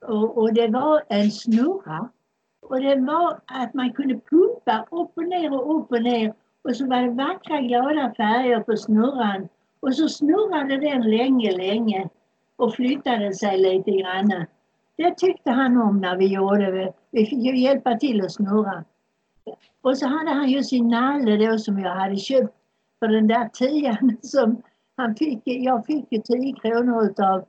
Och, 0.00 0.38
och 0.38 0.54
det 0.54 0.68
var 0.68 1.02
en 1.08 1.30
snurra. 1.30 2.08
Och 2.60 2.80
det 2.80 2.96
var 2.96 3.40
att 3.46 3.74
man 3.74 3.92
kunde 3.92 4.14
pumpa 4.14 4.86
upp 4.90 5.10
och 5.14 5.24
ner 5.24 5.52
och 5.52 5.78
upp 5.78 5.92
och 5.92 6.02
ner. 6.02 6.34
Och 6.62 6.76
så 6.76 6.86
var 6.86 7.02
det 7.02 7.10
vackra 7.10 7.60
glada 7.60 8.14
färger 8.16 8.60
på 8.60 8.76
snurran. 8.76 9.48
Och 9.80 9.94
så 9.94 10.08
snurrade 10.08 10.76
den 10.76 11.10
länge, 11.10 11.56
länge 11.56 12.08
och 12.56 12.74
flyttade 12.74 13.34
sig 13.34 13.58
lite 13.58 13.90
grann. 13.90 14.46
Det 14.96 15.18
tyckte 15.18 15.50
han 15.50 15.76
om 15.76 16.00
när 16.00 16.16
vi 16.16 16.26
gjorde 16.26 16.70
det. 16.70 16.92
Vi 17.10 17.26
fick 17.26 17.44
ju 17.44 17.58
hjälpa 17.58 17.98
till 17.98 18.24
att 18.24 18.32
snurra. 18.32 18.84
Och 19.80 19.98
så 19.98 20.06
hade 20.06 20.30
han 20.30 20.48
ju 20.48 20.62
sin 20.62 20.88
nalle 20.88 21.36
då 21.36 21.58
som 21.58 21.78
jag 21.78 21.94
hade 21.94 22.16
köpt 22.16 22.54
för 22.98 23.08
den 23.08 23.26
där 23.26 23.48
tian 23.48 24.16
som 24.22 24.62
han 24.96 25.14
fick. 25.14 25.42
Jag 25.44 25.86
fick 25.86 26.06
ju 26.10 26.18
10 26.18 26.52
kronor 26.52 27.04
utav 27.04 27.44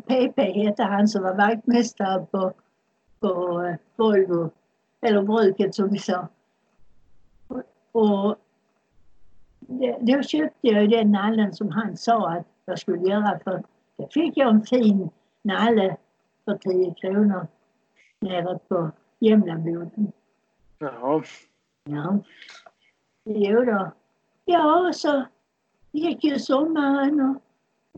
PP 0.00 0.38
hette 0.38 0.82
han 0.82 1.08
som 1.08 1.22
var 1.22 1.34
vaktmästare 1.34 2.26
på, 2.30 2.52
på 3.20 3.62
eh, 3.62 3.76
Volvo, 3.96 4.50
eller 5.00 5.22
bruket 5.22 5.74
som 5.74 5.88
vi 5.88 5.98
sa. 5.98 6.28
Och 7.92 8.36
då 10.00 10.22
köpte 10.22 10.68
jag 10.68 10.90
den 10.90 11.12
nallen 11.12 11.54
som 11.54 11.70
han 11.70 11.96
sa 11.96 12.30
att 12.30 12.46
jag 12.64 12.78
skulle 12.78 13.08
göra 13.08 13.38
för 13.44 13.62
då 13.96 14.08
fick 14.08 14.36
jag 14.36 14.50
en 14.50 14.62
fin 14.62 15.10
nalle 15.42 15.96
för 16.44 16.56
10 16.56 16.94
kronor 16.94 17.46
nere 18.20 18.58
på 18.68 18.90
Jämlaboden. 19.18 20.12
Jaha. 20.78 21.22
Ja. 21.84 22.18
Jo 23.24 23.64
då. 23.64 23.92
Ja, 24.44 24.90
så 24.94 25.24
gick 25.92 26.24
ju 26.24 26.38
sommaren 26.38 27.20
och 27.20 27.42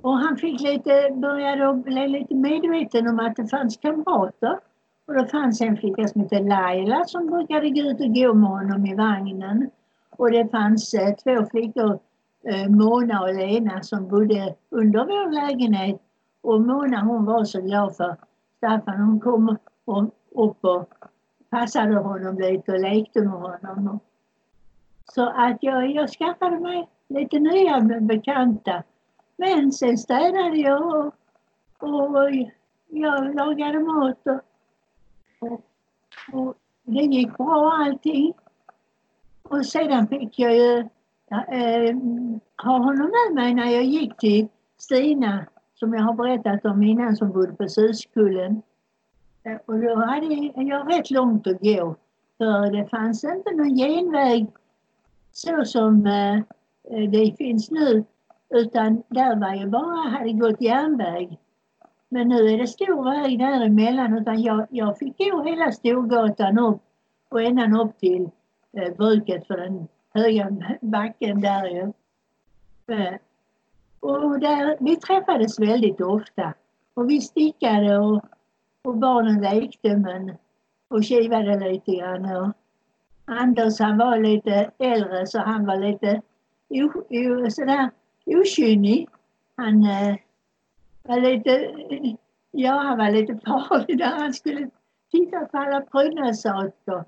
och 0.02 0.18
han 0.18 0.36
fick 0.36 0.60
lite, 0.60 1.10
började 1.14 1.72
bli 1.74 2.08
lite 2.08 2.34
medveten 2.34 3.08
om 3.08 3.20
att 3.20 3.36
det 3.36 3.46
fanns 3.48 3.76
kamrater. 3.76 4.58
Och 5.06 5.14
det 5.14 5.26
fanns 5.26 5.60
en 5.60 5.76
flicka 5.76 6.08
som 6.08 6.20
hette 6.20 6.40
Laila 6.40 7.04
som 7.04 7.26
brukade 7.26 7.70
gå 7.70 7.80
ut 7.80 8.00
och 8.00 8.14
gå 8.14 8.34
med 8.34 8.50
honom 8.50 8.86
i 8.86 8.94
vagnen. 8.94 9.70
Och 10.16 10.30
det 10.30 10.48
fanns 10.50 10.94
eh, 10.94 11.14
två 11.14 11.46
flickor, 11.50 11.98
eh, 12.44 12.68
Mona 12.68 13.22
och 13.22 13.34
Lena, 13.34 13.82
som 13.82 14.08
bodde 14.08 14.54
under 14.70 15.04
vår 15.04 15.30
lägenhet. 15.30 16.02
Och 16.40 16.60
Mona 16.60 17.00
hon 17.00 17.24
var 17.24 17.44
så 17.44 17.60
glad 17.60 17.96
för 17.96 18.16
Staffan. 18.56 19.00
Hon 19.00 19.20
kom 19.20 19.56
upp 20.30 20.64
och 20.64 20.94
passade 21.50 21.94
honom 21.94 22.38
lite 22.38 22.72
och 22.72 22.80
lekte 22.80 23.20
med 23.20 23.32
honom. 23.32 24.00
Så 25.04 25.28
att 25.28 25.58
jag, 25.60 25.90
jag 25.90 26.10
skaffade 26.10 26.60
mig 26.60 26.88
lite 27.08 27.38
nya 27.38 27.80
bekanta. 28.00 28.82
Men 29.36 29.72
sen 29.72 29.98
städade 29.98 30.56
jag 30.56 30.82
och, 30.86 31.14
och 31.78 32.30
jag 32.88 33.34
lagade 33.34 33.80
mat 33.80 34.26
och, 34.26 34.40
och, 35.40 35.60
och 36.32 36.54
det 36.82 37.02
gick 37.02 37.36
bra 37.36 37.72
allting. 37.72 38.32
Och 39.48 39.66
sedan 39.66 40.08
fick 40.08 40.38
jag 40.38 40.56
ju 40.56 40.78
äh, 41.30 41.60
eh, 41.60 41.96
ha 42.62 42.78
honom 42.78 43.10
med 43.10 43.34
mig 43.34 43.54
när 43.54 43.72
jag 43.72 43.84
gick 43.84 44.16
till 44.16 44.48
Stina 44.78 45.46
som 45.74 45.94
jag 45.94 46.02
har 46.02 46.14
berättat 46.14 46.64
om 46.64 46.82
innan 46.82 47.16
som 47.16 47.32
bodde 47.32 47.52
på 47.52 47.68
Syskullen. 47.68 48.62
Eh, 49.42 49.56
och 49.66 49.80
då 49.80 49.94
hade 49.94 50.26
jag 50.54 50.92
rätt 50.92 51.10
långt 51.10 51.46
att 51.46 51.60
gå 51.60 51.96
för 52.38 52.72
det 52.72 52.88
fanns 52.88 53.24
inte 53.24 53.54
någon 53.54 53.76
genväg 53.76 54.46
så 55.32 55.64
som 55.64 56.06
äh, 56.06 56.40
det 57.08 57.36
finns 57.36 57.70
nu 57.70 58.04
utan 58.50 59.02
där 59.08 59.36
var 59.36 59.54
ju 59.54 59.66
bara, 59.66 60.08
hade 60.08 60.32
gått 60.32 60.60
järnväg. 60.60 61.38
Men 62.08 62.28
nu 62.28 62.48
är 62.48 62.58
det 62.58 62.66
stor 62.66 63.04
väg 63.04 63.38
däremellan 63.38 64.18
utan 64.18 64.42
jag, 64.42 64.66
jag 64.70 64.98
fick 64.98 65.18
gå 65.18 65.42
hela 65.42 65.72
Storgatan 65.72 66.58
upp 66.58 66.82
och 67.28 67.42
ända 67.42 67.82
upp 67.82 67.98
till 67.98 68.30
Eh, 68.72 68.94
bruket 68.96 69.46
för 69.46 69.56
den 69.56 69.88
höga 70.14 70.56
backen 70.80 71.40
där 71.40 71.66
ju. 71.66 71.92
Eh, 72.94 73.14
och 74.00 74.40
där, 74.40 74.76
vi 74.80 74.96
träffades 74.96 75.60
väldigt 75.60 76.00
ofta 76.00 76.54
och 76.94 77.10
vi 77.10 77.20
stickade 77.20 77.98
och, 77.98 78.24
och 78.82 78.96
barnen 78.96 79.40
lekte 79.40 79.96
men, 79.96 80.36
och 80.88 81.04
kivade 81.04 81.70
lite 81.70 81.96
grann. 81.96 82.24
Och 82.36 82.52
Anders 83.24 83.80
han 83.80 83.98
var 83.98 84.18
lite 84.18 84.70
äldre 84.78 85.26
så 85.26 85.38
han 85.38 85.66
var 85.66 85.76
lite 85.76 86.22
o, 86.68 86.90
o, 87.08 87.50
sådär 87.50 87.90
okynnig. 88.26 89.08
Han 89.56 89.84
eh, 89.84 90.16
var 91.02 91.20
lite, 91.20 91.50
ja 92.50 92.72
han 92.72 92.98
var 92.98 93.10
lite 93.10 93.38
farlig 93.46 93.98
där 93.98 94.18
han 94.18 94.34
skulle 94.34 94.70
titta 95.10 95.44
på 95.44 95.58
alla 95.58 95.80
prydnadssaker. 95.80 97.04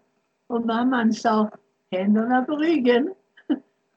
Och 0.49 0.67
mamman 0.67 1.13
sa 1.13 1.51
händerna 1.91 2.45
på 2.45 2.57
ryggen. 2.57 3.15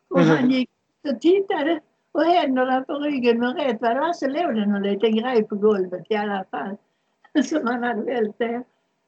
och 0.09 0.19
han 0.19 0.51
gick 0.51 0.69
och 1.09 1.21
tittade 1.21 1.79
och 2.11 2.23
händerna 2.23 2.81
på 2.81 2.93
ryggen 2.93 3.39
men 3.39 3.55
rätt 3.55 3.81
vad 3.81 3.95
det 3.95 3.99
var 3.99 4.13
så 4.13 4.27
låg 4.27 4.55
det 4.55 4.65
någon 4.65 4.83
liten 4.83 5.15
grej 5.15 5.43
på 5.43 5.55
golvet 5.55 6.05
i 6.09 6.15
alla 6.15 6.45
fall. 6.51 6.77
Som 7.43 7.67
han 7.67 7.83
hade 7.83 8.01
vält 8.01 8.37
där. 8.37 8.63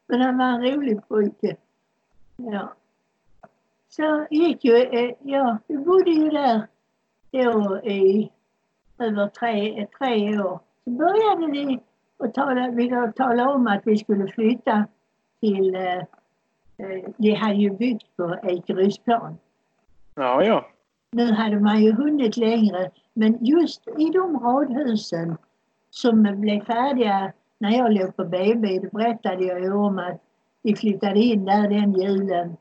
Men 0.08 0.22
han 0.22 0.38
var 0.38 0.46
en 0.46 0.62
rolig 0.62 1.08
pojke. 1.08 1.56
Ja. 2.36 2.74
Så 3.90 4.28
gick 4.30 4.66
ju, 4.66 4.76
eh, 4.76 5.12
ja, 5.22 5.58
vi 5.68 5.78
bodde 5.78 6.12
ju 6.12 6.30
där 6.30 6.68
då 7.32 7.82
i 7.84 8.32
över 8.98 9.28
tre, 9.28 9.88
tre 9.98 10.40
år. 10.40 10.60
Så 10.84 10.90
började 10.90 11.52
vi 11.52 11.80
att 12.18 12.34
tala, 12.34 12.68
vi 12.72 13.12
tala 13.16 13.50
om 13.50 13.68
att 13.68 13.82
vi 13.88 13.98
skulle 13.98 14.28
flytta 14.28 14.86
till, 15.40 15.76
eh, 16.84 17.04
vi 17.18 17.34
hade 17.34 17.56
ju 17.56 17.70
byggt 17.70 18.18
på 18.18 18.40
Ekerösplan. 18.44 19.38
Ja, 20.16 20.44
ja. 20.44 20.66
Nu 21.12 21.32
hade 21.32 21.60
man 21.60 21.84
ju 21.84 21.92
hunnit 21.92 22.38
längre, 22.38 22.92
men 23.14 23.46
just 23.46 23.88
i 23.98 24.10
de 24.10 24.40
radhusen 24.40 25.38
som 25.90 26.24
blev 26.24 26.66
färdiga 26.66 27.32
när 27.58 27.78
jag 27.78 27.94
låg 27.94 28.16
på 28.16 28.26
BB, 28.26 28.80
då 28.80 28.98
berättade 28.98 29.44
jag 29.44 29.62
ju 29.62 29.74
om 29.74 30.00
att 30.00 30.22
vi 30.62 30.76
flyttade 30.76 31.20
in 31.20 31.46
där 31.46 31.70
den 31.70 31.94
julen 31.94 32.58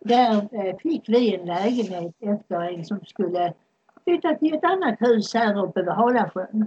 där 0.00 0.48
eh, 0.52 0.76
fick 0.76 1.08
vi 1.08 1.34
en 1.34 1.46
lägenhet 1.46 2.14
efter 2.20 2.60
en 2.60 2.84
som 2.84 3.00
skulle 3.04 3.52
flytta 4.04 4.34
till 4.34 4.54
ett 4.54 4.64
annat 4.64 5.00
hus 5.00 5.34
här 5.34 5.64
uppe 5.64 5.82
vid 5.82 5.92
Halasjön. 5.92 6.66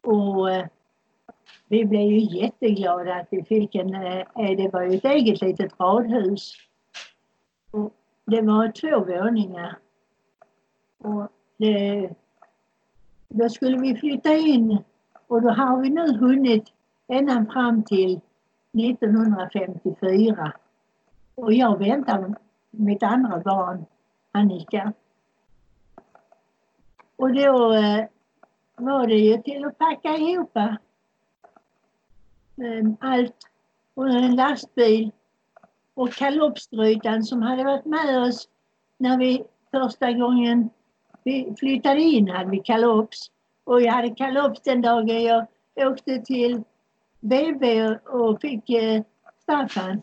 Och 0.00 0.50
eh, 0.50 0.66
vi 1.74 1.84
blev 1.84 2.02
ju 2.02 2.18
jätteglada 2.18 3.14
att 3.14 3.26
vi 3.30 3.44
fick 3.44 3.74
en, 3.74 3.94
eh, 3.94 4.56
det 4.56 4.70
var 4.72 4.82
ju 4.82 4.96
ett 4.96 5.04
eget 5.04 5.40
litet 5.40 5.80
radhus. 5.80 6.52
Och 7.70 7.92
det 8.24 8.40
var 8.40 8.68
två 8.68 9.00
våningar. 9.04 9.78
Och 10.98 11.28
det, 11.56 12.10
då 13.28 13.48
skulle 13.48 13.78
vi 13.78 13.96
flytta 13.96 14.32
in 14.32 14.78
och 15.26 15.42
då 15.42 15.48
har 15.50 15.80
vi 15.80 15.90
nu 15.90 16.16
hunnit 16.18 16.64
ända 17.08 17.46
fram 17.52 17.82
till 17.82 18.20
1954. 18.72 20.52
Och 21.34 21.52
jag 21.52 21.78
väntar 21.78 22.34
mitt 22.70 23.02
andra 23.02 23.40
barn, 23.40 23.84
Annika. 24.32 24.92
Och 27.16 27.34
då, 27.34 27.72
eh, 27.72 28.04
var 28.76 29.06
det 29.06 29.18
ju 29.18 29.42
till 29.42 29.64
att 29.64 29.78
packa 29.78 30.16
ihop 30.16 30.56
Ehm, 32.56 32.96
allt 33.00 33.36
under 33.94 34.16
en 34.16 34.36
lastbil 34.36 35.10
och 35.94 36.12
kalopsgrytan 36.12 37.22
som 37.22 37.42
hade 37.42 37.64
varit 37.64 37.84
med 37.84 38.22
oss 38.22 38.48
när 38.98 39.18
vi 39.18 39.44
första 39.70 40.12
gången 40.12 40.70
vi 41.24 41.54
flyttade 41.58 42.00
in 42.00 42.28
hade 42.28 42.50
vi 42.50 42.58
kalops. 42.58 43.30
Och 43.64 43.82
jag 43.82 43.92
hade 43.92 44.10
kalops 44.10 44.60
den 44.60 44.82
dagen 44.82 45.22
jag 45.22 45.46
åkte 45.76 46.18
till 46.18 46.62
BB 47.20 47.86
och 47.88 48.40
fick 48.40 48.70
eh, 48.70 49.02
Staffan. 49.42 50.02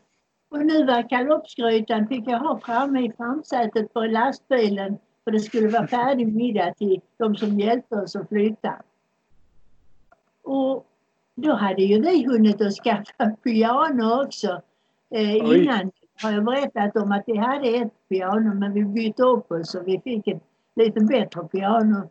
Och 0.50 0.66
nu 0.66 0.86
var 0.86 1.10
kalopsgrytan 1.10 2.08
fick 2.08 2.28
jag 2.28 2.40
ha 2.40 2.60
framme 2.60 3.06
i 3.06 3.12
framsätet 3.18 3.94
på 3.94 4.00
lastbilen 4.00 4.98
för 5.24 5.32
det 5.32 5.40
skulle 5.40 5.68
vara 5.68 5.88
färdig 5.88 6.28
middag 6.28 6.74
till 6.74 7.02
de 7.18 7.36
som 7.36 7.60
hjälpte 7.60 7.96
oss 7.96 8.16
att 8.16 8.30
flytta. 8.30 8.76
Och 10.44 10.91
då 11.36 11.54
hade 11.54 11.82
ju 11.82 12.02
vi 12.02 12.26
hunnit 12.26 12.62
att 12.62 12.74
skaffa 12.74 13.30
piano 13.44 14.24
också. 14.24 14.62
Eh, 15.10 15.36
innan 15.36 15.92
har 16.24 16.32
jag 16.32 16.46
berättat 16.46 16.96
om 16.96 17.12
att 17.12 17.24
vi 17.28 17.38
hade 17.38 17.68
ett 17.68 18.10
piano 18.10 18.54
men 18.54 18.74
vi 18.74 18.84
bytte 18.84 19.24
upp 19.24 19.52
oss 19.52 19.76
och 19.76 19.88
vi 19.88 20.00
fick 20.00 20.28
ett 20.28 20.44
lite 20.76 21.00
bättre 21.00 21.44
piano. 21.44 22.10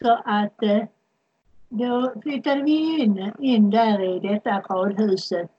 Så 0.00 0.18
att 0.24 0.62
eh, 0.62 0.84
då 1.68 2.12
flyttade 2.22 2.62
vi 2.62 3.02
in, 3.02 3.32
in 3.38 3.70
där 3.70 4.16
i 4.16 4.20
detta 4.20 4.60
radhuset 4.60 5.50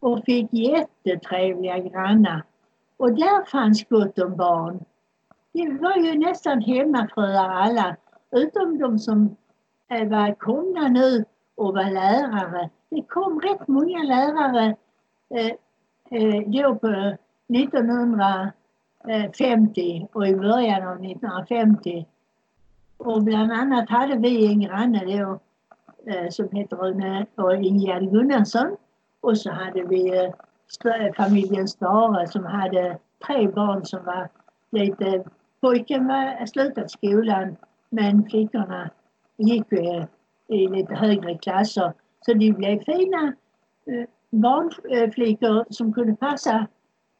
och 0.00 0.24
fick 0.24 0.52
jättetrevliga 0.52 1.78
grannar. 1.78 2.42
Och 2.96 3.12
där 3.12 3.44
fanns 3.44 3.88
gott 3.88 4.18
om 4.18 4.36
barn. 4.36 4.84
Det 5.52 5.78
var 5.80 5.96
ju 5.96 6.18
nästan 6.18 6.60
hemmafruar 6.60 7.48
alla, 7.48 7.96
utom 8.30 8.78
de 8.78 8.98
som 8.98 9.36
eh, 9.90 10.08
var 10.08 10.34
komna 10.34 10.88
nu 10.88 11.24
och 11.54 11.74
var 11.74 11.90
lärare. 11.90 12.70
Det 12.88 13.02
kom 13.02 13.40
rätt 13.40 13.68
många 13.68 14.02
lärare 14.02 14.76
eh, 15.34 15.52
eh, 16.10 16.42
då 16.46 16.74
på 16.74 17.16
1950 17.48 20.08
och 20.12 20.28
i 20.28 20.36
början 20.36 20.88
av 20.88 21.04
1950. 21.04 22.06
Och 22.96 23.22
bland 23.22 23.52
annat 23.52 23.90
hade 23.90 24.16
vi 24.16 24.46
en 24.46 24.60
granne 24.60 25.04
då 25.04 25.40
eh, 26.12 26.28
som 26.30 26.48
hette 26.52 26.76
Rune 26.76 27.26
och 27.34 27.56
Ingegerd 27.56 28.10
Gunnarsson. 28.10 28.76
Och 29.20 29.38
så 29.38 29.50
hade 29.50 29.82
vi 29.82 30.18
eh, 30.18 30.30
familjen 31.16 31.68
Stare 31.68 32.28
som 32.28 32.44
hade 32.44 32.98
tre 33.26 33.48
barn 33.48 33.84
som 33.84 34.04
var 34.04 34.28
lite... 34.70 35.24
Pojken 35.60 36.06
var 36.06 36.46
slutat 36.46 36.90
skolan 36.90 37.56
men 37.90 38.24
flickorna 38.30 38.90
gick 39.36 39.72
eh, 39.72 40.04
i 40.48 40.66
lite 40.66 40.94
högre 40.94 41.38
klasser. 41.38 41.92
Så 42.24 42.34
de 42.34 42.52
blev 42.52 42.80
fina 42.86 43.32
eh, 43.86 43.98
øh, 43.98 44.06
barnflickor 44.42 45.64
som 45.70 45.92
kunde 45.92 46.16
passa 46.16 46.66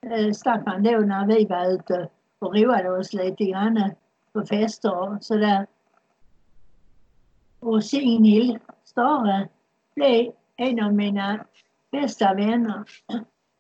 eh, 0.03 0.33
Staffan 0.33 0.83
då 0.83 0.99
när 0.99 1.27
vi 1.27 1.47
var 1.49 1.75
ute 1.75 2.09
och 2.41 2.55
roade 2.55 2.91
oss 2.91 3.13
lite 3.13 3.45
grann 3.45 3.91
på 4.33 4.47
fester 4.47 4.97
och 4.99 5.25
sådär. 5.25 5.67
Och 7.61 7.85
Signil 7.85 8.59
Stare 8.85 9.49
blev 9.95 10.33
en 10.57 10.81
av 10.81 10.95
mina 10.95 11.45
bästa 11.93 12.35
vänner 12.35 12.85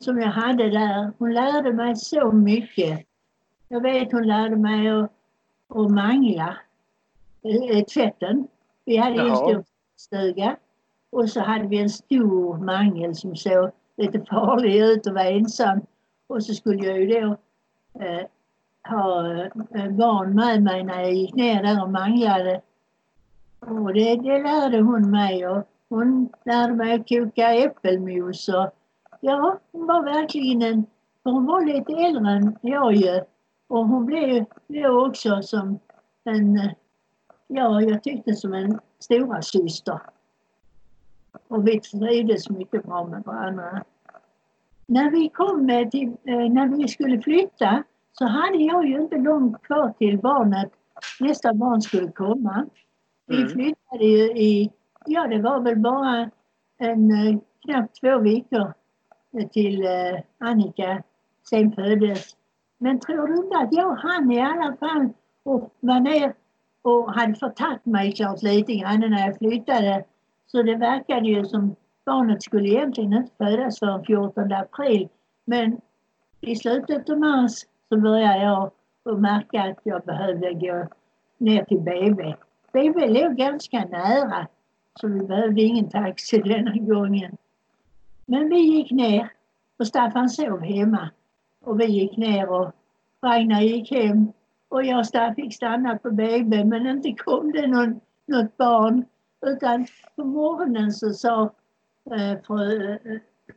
som 0.00 0.18
jag 0.18 0.28
hade 0.28 0.70
där. 0.70 1.12
Hon 1.18 1.34
lärde 1.34 1.72
mig 1.72 1.96
så 1.96 2.32
mycket. 2.32 3.06
Jag 3.68 3.80
vet 3.80 4.12
hon 4.12 4.26
lärde 4.26 4.56
mig 4.56 4.88
att, 4.88 5.10
att 5.68 5.90
mangla 5.90 6.56
øh, 7.44 7.76
øh, 7.76 7.84
tvätten. 7.84 8.48
Vi 8.84 8.96
hade 8.96 9.16
ju 9.16 9.28
en 9.28 9.36
stor 9.36 9.64
stuga 9.96 10.56
och 11.10 11.30
så 11.30 11.40
hade 11.40 11.66
vi 11.66 11.78
en 11.78 11.90
stor 11.90 12.58
mangel 12.58 13.14
som 13.14 13.36
såg 13.36 13.70
lite 13.96 14.20
farlig 14.20 14.76
ut 14.76 15.06
och 15.06 15.14
var 15.14 15.24
ensam. 15.24 15.80
Och 16.26 16.44
så 16.44 16.54
skulle 16.54 16.86
jag 16.86 17.00
ju 17.00 17.06
då 17.06 17.36
eh, 18.00 18.26
ha 18.88 19.36
eh, 19.74 19.90
barn 19.90 20.34
med 20.34 20.62
mig 20.62 20.84
när 20.84 21.00
jag 21.00 21.14
gick 21.14 21.34
ner 21.34 21.62
där 21.62 21.82
och 21.82 21.90
manglade. 21.90 22.60
Och 23.60 23.94
det, 23.94 24.16
det 24.16 24.42
lärde 24.42 24.80
hon 24.80 25.10
mig. 25.10 25.46
Och 25.46 25.68
hon 25.88 26.32
lärde 26.44 26.74
mig 26.74 26.94
att 26.94 27.08
koka 27.08 27.54
äppelmos. 27.54 28.48
Och, 28.48 28.70
ja, 29.20 29.58
hon 29.72 29.86
var 29.86 30.02
verkligen 30.02 30.62
en... 30.62 30.86
För 31.22 31.30
hon 31.30 31.46
var 31.46 31.66
lite 31.66 31.92
äldre 31.92 32.32
än 32.32 32.58
jag 32.60 32.94
ju. 32.94 33.20
Och 33.68 33.88
hon 33.88 34.06
blev 34.06 34.44
då 34.68 35.06
också 35.06 35.42
som 35.42 35.78
en... 36.24 36.74
Ja, 37.56 37.82
jag 37.82 38.02
tyckte 38.02 38.34
som 38.34 38.54
en 38.54 38.80
stora 38.98 39.42
syster. 39.42 40.00
Och 41.48 41.68
vi 41.68 41.80
trivdes 41.80 42.50
mycket 42.50 42.84
bra 42.84 43.04
med 43.06 43.22
varandra. 43.22 43.84
När 44.86 45.10
vi 45.10 45.28
kom 45.28 45.88
till, 45.90 46.08
eh, 46.24 46.52
när 46.52 46.76
vi 46.76 46.88
skulle 46.88 47.20
flytta 47.20 47.82
så 48.12 48.24
hade 48.24 48.58
jag 48.58 48.86
ju 48.86 49.00
inte 49.00 49.16
långt 49.16 49.62
kvar 49.62 49.94
till 49.98 50.18
barnet, 50.18 50.72
nästa 51.20 51.54
barn 51.54 51.82
skulle 51.82 52.12
komma. 52.12 52.66
Vi 53.26 53.36
mm. 53.36 53.48
flyttade 53.48 54.04
ju 54.04 54.24
i, 54.24 54.72
ja 55.06 55.26
det 55.26 55.42
var 55.42 55.60
väl 55.60 55.76
bara 55.76 56.30
en 56.78 57.10
eh, 57.10 57.38
knappt 57.64 58.00
två 58.00 58.18
veckor 58.18 58.72
till 59.52 59.84
eh, 59.84 60.20
Annika 60.38 61.02
sen 61.50 61.72
föddes. 61.72 62.36
Men 62.78 63.00
tror 63.00 63.26
du 63.26 63.36
inte 63.36 63.58
att 63.58 63.72
jag 63.72 63.94
hann 63.94 64.30
i 64.30 64.40
alla 64.40 64.76
fall 64.76 65.08
och 65.42 65.74
var 65.80 66.00
ner 66.00 66.34
och 66.84 67.12
hade 67.14 67.34
förtagit 67.34 67.86
mig 67.86 68.12
klart 68.12 68.42
lite 68.42 68.74
grann 68.74 69.00
när 69.00 69.26
jag 69.26 69.38
flyttade. 69.38 70.04
Så 70.46 70.62
det 70.62 70.76
verkade 70.76 71.28
ju 71.28 71.44
som 71.44 71.76
barnet 72.06 72.42
skulle 72.42 72.68
egentligen 72.68 73.12
inte 73.12 73.30
födas 73.38 73.78
förrän 73.78 74.04
14 74.04 74.52
april. 74.52 75.08
Men 75.44 75.80
i 76.40 76.56
slutet 76.56 77.10
av 77.10 77.18
mars 77.18 77.52
så 77.88 77.96
började 77.96 78.44
jag 78.44 78.70
att 79.04 79.20
märka 79.20 79.62
att 79.62 79.78
jag 79.82 80.02
behövde 80.02 80.54
gå 80.54 80.86
ner 81.38 81.64
till 81.64 81.80
BB. 81.80 82.34
BB 82.72 83.06
låg 83.08 83.36
ganska 83.36 83.84
nära 83.84 84.46
så 85.00 85.08
vi 85.08 85.20
behövde 85.20 85.62
ingen 85.62 85.88
taxi 85.88 86.38
denna 86.38 86.76
gången. 86.76 87.36
Men 88.26 88.48
vi 88.48 88.58
gick 88.58 88.90
ner 88.90 89.28
och 89.78 89.86
Staffan 89.86 90.30
sov 90.30 90.60
hemma. 90.60 91.10
Och 91.64 91.80
vi 91.80 91.86
gick 91.86 92.16
ner 92.16 92.50
och 92.50 92.72
Ragnar 93.22 93.60
gick 93.60 93.90
hem 93.90 94.32
och 94.74 94.84
jag 94.84 95.34
fick 95.36 95.54
stanna 95.54 95.98
på 95.98 96.10
BB 96.10 96.64
men 96.64 96.86
inte 96.86 97.12
kom 97.12 97.52
det 97.52 97.66
någon, 97.66 98.00
något 98.26 98.56
barn. 98.56 99.04
Utan 99.46 99.86
på 100.16 100.24
morgonen 100.24 100.92
så 100.92 101.12
sa 101.12 101.42
eh, 102.10 102.38
fru 102.46 102.92
eh, 102.92 102.98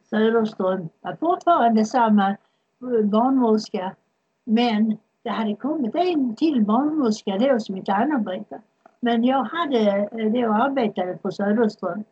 Söderström, 0.09 0.89
var 1.01 1.15
fortfarande 1.15 1.85
samma 1.85 2.29
eh, 2.29 3.05
barnmorska, 3.05 3.95
men 4.43 4.97
det 5.23 5.29
hade 5.29 5.55
kommit 5.55 5.95
en 5.95 6.35
till 6.35 6.65
barnmorska 6.65 7.37
då 7.37 7.59
som 7.59 7.77
inte 7.77 7.93
anarbetade. 7.93 8.61
Men 8.99 9.23
jag 9.23 9.43
hade 9.43 10.09
eh, 10.11 10.31
då 10.31 10.53
arbetade 10.53 11.17
på 11.17 11.31
Söderström. 11.31 12.03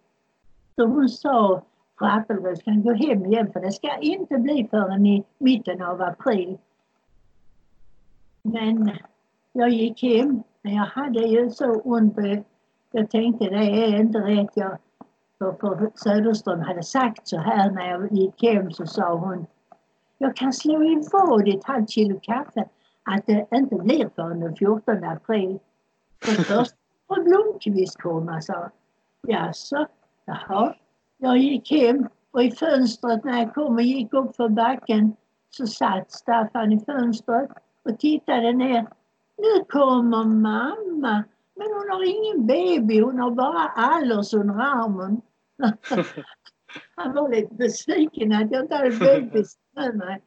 Så 0.75 0.85
hon 0.85 1.09
sa, 1.09 1.61
fru 1.99 2.07
Appelros 2.07 2.63
kan 2.63 2.83
gå 2.83 2.93
hem 2.93 3.25
igen 3.25 3.51
för 3.53 3.59
det 3.59 3.71
ska 3.71 3.97
inte 3.97 4.37
bli 4.37 4.67
förrän 4.71 5.05
i 5.05 5.23
mitten 5.37 5.81
av 5.81 6.01
april. 6.01 6.57
Men 8.45 8.91
jag 9.53 9.69
gick 9.69 10.03
hem. 10.03 10.43
Men 10.62 10.73
jag 10.73 10.86
hade 10.86 11.19
ju 11.19 11.49
så 11.49 11.79
ont. 11.79 12.17
Jag 12.91 13.10
tänkte 13.10 13.49
det 13.49 13.55
är 13.55 13.99
inte 13.99 14.19
rätt. 14.19 14.51
Jag, 14.53 14.77
för, 15.38 15.53
för 15.53 15.91
Söderström 15.95 16.60
hade 16.60 16.84
sagt 16.84 17.27
så 17.27 17.38
här 17.38 17.71
när 17.71 17.89
jag 17.89 18.12
gick 18.12 18.43
hem 18.43 18.71
så 18.71 18.86
sa 18.86 19.13
hon 19.15 19.45
jag 20.17 20.36
kan 20.36 20.53
slå 20.53 20.84
i 20.84 21.03
vad 21.12 21.47
ett 21.47 21.63
halvt 21.63 21.89
kilo 21.89 22.19
kaffe 22.21 22.69
att 23.03 23.25
det 23.25 23.47
inte 23.51 23.75
blir 23.75 24.10
förrän 24.15 24.39
den 24.39 24.55
14 24.55 25.03
april. 25.03 25.60
För 26.23 26.31
först 26.31 26.75
får 27.08 27.23
Blomqvist 27.23 28.01
komma, 28.01 28.41
sa 28.41 28.69
Jaså, 29.27 29.88
jaha. 30.25 30.75
Jag 31.17 31.38
gick 31.38 31.71
hem 31.71 32.08
och 32.31 32.43
i 32.43 32.51
fönstret 32.51 33.23
när 33.23 33.39
jag 33.39 33.53
kom 33.53 33.75
och 33.75 33.81
gick 33.81 34.13
upp 34.13 34.36
för 34.36 34.49
backen 34.49 35.15
så 35.49 35.67
satt 35.67 36.12
Staffan 36.12 36.71
i 36.71 36.79
fönstret 36.79 37.49
och 37.85 37.99
tittade 37.99 38.53
ner. 38.53 38.87
Nu 39.37 39.65
kommer 39.69 40.23
mamma, 40.23 41.23
men 41.55 41.67
hon 41.67 41.89
har 41.89 42.03
ingen 42.03 42.47
baby, 42.47 43.01
hon 43.01 43.19
har 43.19 43.31
bara 43.31 43.67
Allers 43.75 44.33
under 44.33 44.55
armen. 44.55 45.21
Han 46.95 47.13
var 47.13 47.29
lite 47.29 47.53
besviken 47.53 48.31
att 48.31 48.51
jag 48.51 48.63
inte 48.63 48.75
hade 48.75 48.89
bebis 48.89 49.57
med 49.75 49.95
mig. 49.95 50.21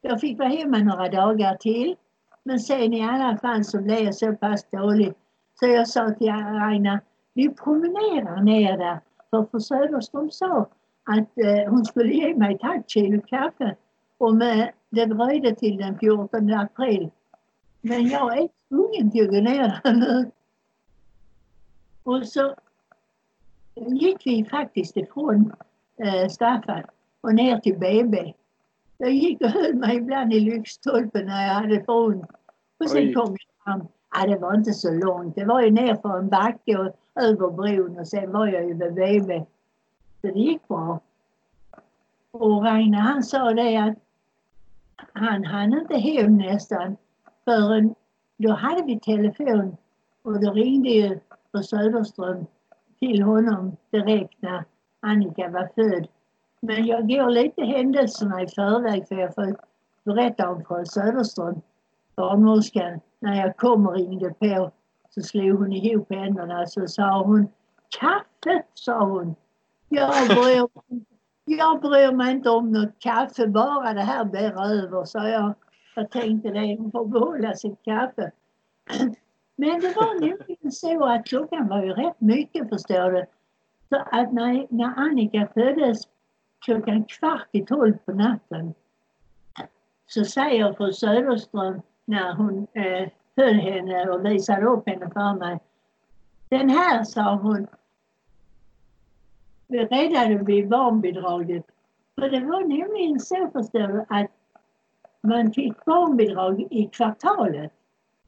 Jag 0.00 0.20
fick 0.20 0.38
vara 0.38 0.48
hemma 0.48 0.78
några 0.78 1.08
dagar 1.08 1.56
till. 1.56 1.96
Men 2.42 2.60
sen 2.60 2.94
i 2.94 3.02
alla 3.08 3.38
fall 3.38 3.64
så 3.64 3.80
blev 3.80 3.98
jag 3.98 4.14
så 4.14 4.32
pass 4.32 4.70
dålig 4.70 5.14
så 5.60 5.66
jag 5.66 5.88
sa 5.88 6.10
till 6.10 6.30
Aina, 6.30 7.00
vi 7.34 7.54
promenerar 7.54 8.42
ner 8.42 8.78
där. 8.78 9.00
För 9.30 9.46
fru 9.50 9.60
Söderström 9.60 10.30
sa 10.30 10.68
att 11.04 11.38
eh, 11.38 11.70
hon 11.70 11.84
skulle 11.84 12.12
ge 12.12 12.34
mig 12.34 12.54
ett 12.54 12.62
halvt 12.62 12.90
kilo 12.90 13.20
kaffe. 13.26 13.76
Och 14.18 14.36
med 14.36 14.70
det 14.90 15.06
dröjde 15.06 15.54
till 15.54 15.76
den 15.76 15.98
14 15.98 16.52
april. 16.52 17.10
Men 17.80 18.06
jag 18.06 18.38
är 18.38 18.48
tvungen 18.68 19.10
till 19.10 19.24
att 19.24 19.30
gå 19.30 19.40
ner 19.40 19.80
nu. 19.84 20.30
Och 22.02 22.28
så 22.28 22.54
gick 23.74 24.26
vi 24.26 24.44
faktiskt 24.44 24.96
ifrån 24.96 25.52
eh, 25.96 26.28
Staffan 26.28 26.82
och 27.20 27.34
ner 27.34 27.58
till 27.58 27.78
BB. 27.78 28.34
Jag 28.98 29.12
gick 29.12 29.40
och 29.40 29.48
höll 29.48 29.74
mig 29.74 29.96
ibland 29.96 30.32
i 30.32 30.40
lyktstolpen 30.40 31.26
när 31.26 31.46
jag 31.46 31.54
hade 31.54 31.84
för 31.84 31.92
ont. 31.92 32.30
Och 32.78 32.90
sen 32.90 33.08
Oj. 33.08 33.14
kom 33.14 33.36
jag 33.38 33.64
fram. 33.64 33.88
Ja, 34.14 34.26
det 34.26 34.38
var 34.38 34.54
inte 34.54 34.72
så 34.72 34.90
långt. 34.92 35.34
Det 35.34 35.44
var 35.44 35.60
ju 35.60 35.70
ner 35.70 35.94
för 35.94 36.18
en 36.18 36.28
backe 36.28 36.78
och 36.78 36.96
över 37.22 37.50
bron 37.50 37.98
och 37.98 38.08
sen 38.08 38.32
var 38.32 38.46
jag 38.46 38.64
ju 38.64 38.74
vid 38.74 38.94
BB. 38.94 39.44
Så 40.20 40.26
det 40.26 40.38
gick 40.38 40.68
bra. 40.68 41.00
Och 42.30 42.64
Ragnar 42.64 43.00
han 43.00 43.22
sa 43.22 43.54
det 43.54 43.76
att 43.76 43.98
han 45.12 45.44
hann 45.44 45.78
inte 45.78 45.96
hem 45.96 46.38
nästan 46.38 46.96
förrän 47.44 47.94
då 48.36 48.52
hade 48.52 48.82
vi 48.82 49.00
telefon 49.00 49.76
och 50.22 50.40
då 50.40 50.52
ringde 50.52 50.88
ju 50.88 51.20
på 51.52 51.62
Söderström 51.62 52.46
till 52.98 53.22
honom 53.22 53.76
direkt 53.90 54.42
när 54.42 54.64
Annika 55.00 55.48
var 55.48 55.70
född. 55.74 56.08
Men 56.60 56.86
jag 56.86 57.08
går 57.08 57.30
lite 57.30 57.64
händelserna 57.64 58.42
i 58.42 58.48
förväg 58.48 59.08
för 59.08 59.14
jag 59.14 59.34
får 59.34 59.56
berätta 60.04 60.50
om 60.50 60.64
fru 60.64 60.84
Söderström, 60.86 61.60
barnmorskan. 62.16 63.00
När 63.18 63.40
jag 63.40 63.56
kom 63.56 63.86
och 63.86 63.94
ringde 63.94 64.30
på 64.30 64.70
så 65.10 65.22
slog 65.22 65.58
hon 65.58 65.72
ihop 65.72 66.12
händerna 66.12 66.66
så 66.66 66.86
sa 66.86 67.22
hon 67.22 67.48
Kaffe, 68.00 68.62
sa 68.74 69.04
hon. 69.04 69.34
Jag 69.88 70.28
bryr, 70.28 70.68
jag 71.44 71.80
bryr 71.80 72.12
mig 72.12 72.30
inte 72.32 72.50
om 72.50 72.72
något 72.72 72.98
kaffe, 72.98 73.46
bara 73.46 73.94
det 73.94 74.00
här 74.00 74.24
blir 74.24 74.62
över, 74.62 75.04
sa 75.04 75.28
jag. 75.28 75.54
Jag 75.94 76.10
tänkte 76.10 76.50
det, 76.50 76.76
hon 76.76 76.90
får 76.90 77.06
behålla 77.06 77.54
sitt 77.54 77.82
kaffe. 77.82 78.30
Men 79.56 79.80
det 79.80 79.96
var 79.96 80.20
nämligen 80.20 80.72
så 80.72 81.04
att 81.04 81.26
klockan 81.26 81.68
var 81.68 81.82
ju 81.82 81.92
rätt 81.92 82.20
mycket 82.20 82.68
förstår 82.68 83.12
du. 83.12 83.24
Så 83.88 83.96
att 83.96 84.32
när, 84.32 84.66
när 84.70 84.94
Annika 84.96 85.48
föddes 85.54 86.02
klockan 86.64 87.04
kvart 87.04 87.48
i 87.52 87.66
tolv 87.66 87.98
på 88.04 88.12
natten 88.12 88.74
så 90.06 90.24
säger 90.24 90.72
fru 90.72 90.92
Söderström 90.92 91.82
när 92.04 92.34
hon 92.34 92.66
eh, 92.72 93.08
höll 93.36 93.54
henne 93.54 94.10
och 94.10 94.24
visade 94.24 94.66
upp 94.66 94.88
henne 94.88 95.10
för 95.10 95.34
mig. 95.34 95.60
Den 96.48 96.68
här, 96.70 97.04
sa 97.04 97.34
hon, 97.34 97.66
räddade 99.70 100.44
vi 100.44 100.66
barnbidraget. 100.66 101.66
För 102.14 102.30
det 102.30 102.40
var 102.40 102.60
nämligen 102.60 103.20
så 103.20 103.48
förstår 103.52 104.04
att 104.08 104.30
man 105.20 105.52
fick 105.52 105.84
barnbidrag 105.84 106.66
i 106.70 106.86
kvartalet. 106.92 107.72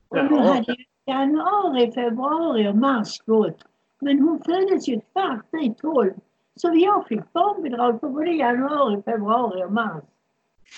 Och 0.09 0.25
nu 0.31 0.37
hade 0.37 0.77
januari, 1.07 1.93
februari 1.93 2.69
och 2.69 2.77
mars 2.77 3.21
gått. 3.27 3.65
Men 4.01 4.21
hon 4.21 4.43
föddes 4.43 4.89
ju 4.89 5.01
kvart 5.01 5.55
i 5.63 5.75
tolv. 5.75 6.13
Så 6.57 6.73
jag 6.75 7.07
fick 7.07 7.33
barnbidrag 7.33 8.01
för 8.01 8.09
både 8.09 8.31
januari, 8.31 9.03
februari 9.03 9.65
och 9.65 9.73
mars. 9.73 10.05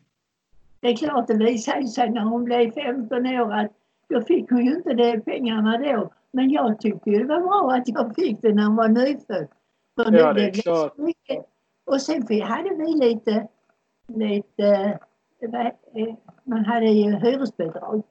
Det 0.79 0.87
är 0.87 0.95
klart 0.95 1.27
det 1.27 1.37
visade 1.37 1.87
sig 1.87 2.09
när 2.09 2.21
hon 2.21 2.43
blev 2.43 2.71
15 2.71 3.25
år 3.25 3.53
att 3.53 3.71
då 4.09 4.21
fick 4.21 4.49
hon 4.49 4.65
ju 4.65 4.75
inte 4.75 4.93
de 4.93 5.21
pengarna 5.21 5.77
då. 5.77 6.11
Men 6.31 6.49
jag 6.49 6.79
tyckte 6.79 7.09
det 7.09 7.23
var 7.23 7.39
bra 7.39 7.71
att 7.73 7.87
jag 7.87 8.15
fick 8.15 8.41
det 8.41 8.53
när 8.53 8.65
hon 8.65 8.75
var 8.75 8.87
nyfödd. 8.87 9.47
För 9.97 10.11
Ja, 10.17 10.33
det 10.33 10.43
är 10.43 10.51
klart. 10.51 10.97
mycket. 10.97 11.45
Och 11.85 12.01
sen 12.01 12.27
fi- 12.27 12.41
hade 12.41 12.69
vi 12.75 12.85
lite, 12.93 13.47
lite, 14.07 14.99
eh, 15.93 16.15
man 16.43 16.65
hade 16.65 16.85
ju 16.85 17.15
hyresbidrag. 17.15 18.03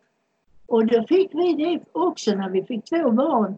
Och 0.66 0.87
då 0.87 1.03
fick 1.03 1.35
vi 1.35 1.55
det 1.55 1.81
också 1.92 2.35
när 2.35 2.51
vi 2.51 2.62
fick 2.64 2.85
två 2.85 3.11
barn. 3.11 3.57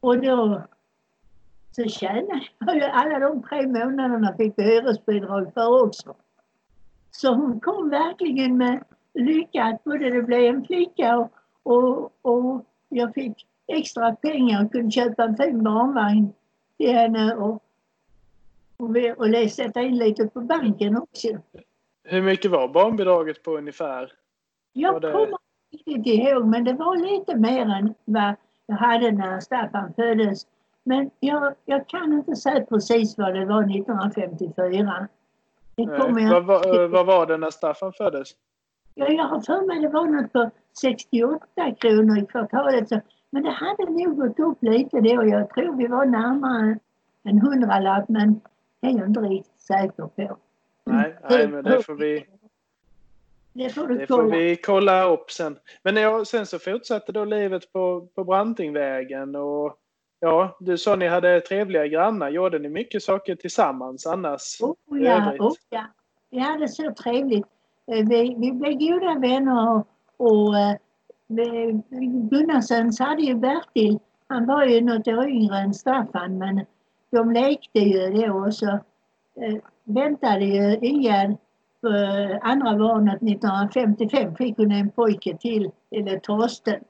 Och 0.00 0.20
då 0.20 0.62
så 1.76 1.84
tjänade 1.84 2.40
jag 2.58 2.76
ju 2.76 2.82
alla 2.82 3.18
de 3.18 3.42
tre 3.42 3.66
månaderna 3.66 4.34
fick 4.36 4.54
vi 4.56 4.62
hyresbidrag 4.62 5.54
för 5.54 5.84
också. 5.84 6.14
Så 7.10 7.34
hon 7.34 7.60
kom 7.60 7.90
verkligen 7.90 8.56
med 8.56 8.84
lycka 9.14 9.64
att 9.64 9.84
både 9.84 10.10
det 10.10 10.22
blev 10.22 10.54
en 10.54 10.64
flicka 10.64 11.18
och, 11.18 11.30
och, 11.62 12.12
och 12.22 12.64
jag 12.88 13.14
fick 13.14 13.46
extra 13.66 14.14
pengar 14.16 14.64
och 14.64 14.72
kunde 14.72 14.90
köpa 14.90 15.24
en 15.24 15.36
fin 15.36 15.62
barnvagn 15.64 16.32
henne 16.86 17.34
och, 17.34 17.62
och, 18.76 18.96
och 19.16 19.50
sätta 19.50 19.80
in 19.82 19.96
lite 19.96 20.26
på 20.28 20.40
banken 20.40 20.96
också. 20.96 21.28
Hur 22.04 22.22
mycket 22.22 22.50
var 22.50 22.68
barnbidraget 22.68 23.42
på 23.42 23.56
ungefär? 23.56 24.12
Jag 24.72 25.02
det- 25.02 25.12
kommer 25.12 25.38
inte 25.86 26.10
ihåg 26.10 26.46
men 26.46 26.64
det 26.64 26.72
var 26.72 26.96
lite 26.96 27.36
mer 27.36 27.66
än 27.66 27.94
vad 28.04 28.34
jag 28.66 28.76
hade 28.76 29.12
när 29.12 29.40
Staffan 29.40 29.92
föddes. 29.94 30.46
Men 30.84 31.10
jag, 31.20 31.54
jag 31.64 31.88
kan 31.88 32.12
inte 32.12 32.36
säga 32.36 32.66
precis 32.66 33.18
vad 33.18 33.34
det 33.34 33.44
var 33.46 33.62
1954. 33.62 35.08
Det 35.74 35.86
kommer 35.86 36.30
Vad, 36.30 36.44
var- 36.44 36.88
vad 36.88 37.06
var 37.06 37.26
det 37.26 37.36
när 37.36 37.50
Staffan 37.50 37.92
föddes? 37.92 38.28
Ja, 38.94 39.08
jag 39.08 39.24
har 39.24 39.40
för 39.40 39.66
mig 39.66 39.80
det 39.80 39.88
var 39.88 40.06
något 40.06 40.32
på 40.32 40.50
68 40.80 41.74
kronor 41.74 42.18
i 42.18 42.26
kvartalet. 42.26 42.88
Så, 42.88 43.00
men 43.30 43.42
det 43.42 43.50
hade 43.50 43.84
nog 43.84 44.16
gått 44.16 44.38
upp 44.38 44.62
lite 44.62 45.00
då. 45.00 45.26
Jag 45.26 45.50
tror 45.50 45.76
vi 45.76 45.86
var 45.86 46.06
närmare 46.06 46.78
en 47.22 47.40
hundralapp 47.40 48.08
men 48.08 48.40
det 48.80 48.86
är 48.86 48.98
jag 48.98 49.06
inte 49.06 49.20
riktigt 49.20 49.60
säker 49.60 50.06
på. 50.06 50.36
Nej, 50.84 51.16
nej 51.30 51.48
men 51.48 51.64
det 51.64 51.82
får 51.82 51.94
vi, 51.94 52.26
Det 53.52 53.70
får 53.70 53.86
det 53.86 54.06
får 54.06 54.22
vi 54.22 54.56
kolla 54.56 55.04
upp 55.04 55.30
sen. 55.30 55.58
Men 55.82 55.96
ja, 55.96 56.24
sen 56.24 56.46
så 56.46 56.58
fortsatte 56.58 57.12
då 57.12 57.24
livet 57.24 57.72
på, 57.72 58.08
på 58.14 58.24
Brantingvägen 58.24 59.36
och 59.36 59.76
ja, 60.20 60.56
du 60.60 60.78
sa 60.78 60.96
ni 60.96 61.08
hade 61.08 61.40
trevliga 61.40 61.86
grannar. 61.86 62.28
Gjorde 62.30 62.58
ni 62.58 62.68
mycket 62.68 63.02
saker 63.02 63.34
tillsammans 63.34 64.06
annars? 64.06 64.60
Oh 64.60 65.02
ja, 65.02 65.34
oh 65.38 65.52
ja. 65.70 65.84
Vi 66.30 66.38
hade 66.38 66.68
så 66.68 66.94
trevligt. 66.94 67.46
Eh, 67.86 68.08
Vi, 68.08 68.34
vi 68.38 68.52
blev 68.52 68.72
goda 68.72 69.18
vänner 69.18 69.70
och, 69.70 69.86
och 70.16 70.58
eh, 70.58 70.76
Gunnarsens 72.30 73.00
hade 73.00 73.22
ju 73.22 73.34
Bertil. 73.34 73.98
Han 74.28 74.46
var 74.46 74.64
ju 74.64 74.80
något 74.80 75.08
år 75.08 75.28
yngre 75.28 75.58
än 75.58 75.74
Staffan 75.74 76.38
men 76.38 76.66
de 77.10 77.32
lekte 77.32 77.78
ju 77.78 78.10
då 78.10 78.32
och 78.32 78.54
så 78.54 78.70
eh, 79.36 79.56
väntade 79.84 80.44
ju 80.44 80.78
Ingegärd 80.78 81.36
för 81.80 82.30
eh, 82.30 82.38
andra 82.42 82.76
barnet 82.76 83.22
1955 83.22 84.36
fick 84.36 84.56
hon 84.56 84.72
en 84.72 84.90
pojke 84.90 85.36
till, 85.36 85.70
eller 85.90 86.18
Torsten. 86.18 86.80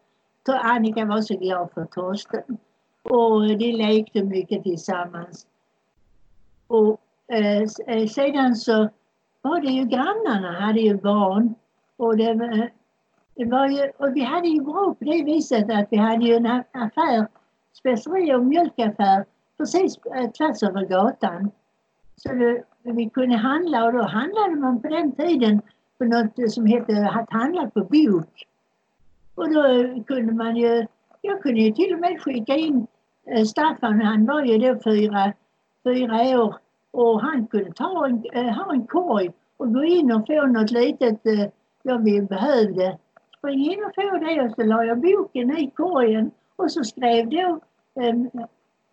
Annika 0.49 1.05
var 1.05 1.21
så 1.21 1.37
glad 1.37 1.71
för 1.75 1.85
Torsten. 1.85 2.59
Och 3.03 3.59
de 3.59 3.73
lekte 3.73 4.25
mycket 4.25 4.63
tillsammans. 4.63 5.47
Och 6.67 7.01
eh, 7.29 7.63
eh 7.87 8.07
sedan 8.07 8.57
så 8.57 8.89
var 9.43 9.61
det 9.61 9.73
ju 9.73 9.85
grannarna 9.85 10.61
hade 10.61 10.81
ju 10.81 10.95
barn. 10.95 11.55
Och, 11.97 12.17
det, 12.17 12.31
eh, 12.31 12.65
det 13.41 13.47
var 13.47 13.67
ju, 13.69 13.91
och 13.97 14.17
vi 14.17 14.21
hade 14.21 14.49
ju 14.49 14.61
bra 14.61 14.95
på 14.99 15.05
det 15.05 15.25
viset 15.25 15.71
att 15.71 15.87
vi 15.91 15.97
hade 15.97 16.25
ju 16.25 16.35
en 16.35 16.47
affär, 16.73 17.27
speceri 17.73 18.35
och 18.35 18.45
mjölkaffär 18.45 19.25
precis 19.59 19.99
eh, 19.99 20.31
tvärs 20.31 20.63
över 20.63 20.85
gatan. 20.87 21.51
Så 22.17 22.33
det, 22.33 22.63
vi 22.83 23.11
kunde 23.11 23.37
handla 23.37 23.85
och 23.85 23.93
då 23.93 24.03
handlade 24.03 24.57
man 24.57 24.83
på 24.83 24.89
den 24.89 25.13
tiden 25.13 25.63
på 25.99 26.05
något 26.05 26.53
som 26.53 26.67
hette 26.67 27.11
att 27.15 27.33
handla 27.33 27.71
på 27.71 27.81
bok. 27.81 28.47
Och 29.35 29.55
då 29.55 29.63
kunde 30.07 30.33
man 30.33 30.57
ju, 30.57 30.87
jag 31.21 31.43
kunde 31.43 31.61
ju 31.61 31.73
till 31.73 31.95
och 31.95 32.01
med 32.01 32.23
skicka 32.23 32.57
in 32.57 32.87
eh, 33.27 33.45
Staffan, 33.45 34.01
han 34.01 34.27
var 34.27 34.45
ju 34.45 34.59
då 34.59 34.81
fyra, 34.85 35.33
fyra 35.85 36.41
år 36.41 36.57
och 36.91 37.21
han 37.21 37.47
kunde 37.47 37.73
ta 37.73 38.07
en, 38.07 38.25
eh, 38.33 38.55
ha 38.55 38.73
en 38.73 38.87
korg 38.87 39.31
och 39.57 39.75
gå 39.75 39.85
in 39.85 40.13
och 40.13 40.27
få 40.27 40.47
något 40.47 40.71
litet 40.71 41.27
eh, 41.27 41.47
jag 41.83 41.99
vi 42.05 42.23
behövde. 42.23 42.99
Spring 43.41 43.73
in 43.73 43.85
och 43.85 43.95
få 43.95 44.19
det 44.19 44.43
och 44.43 44.55
så 44.55 44.63
la 44.63 44.85
jag 44.85 45.01
boken 45.01 45.59
i 45.59 45.71
korgen 45.71 46.31
och 46.57 46.73
så 46.73 46.85
skrev 46.85 47.29
då 47.29 47.61
um, 47.95 48.31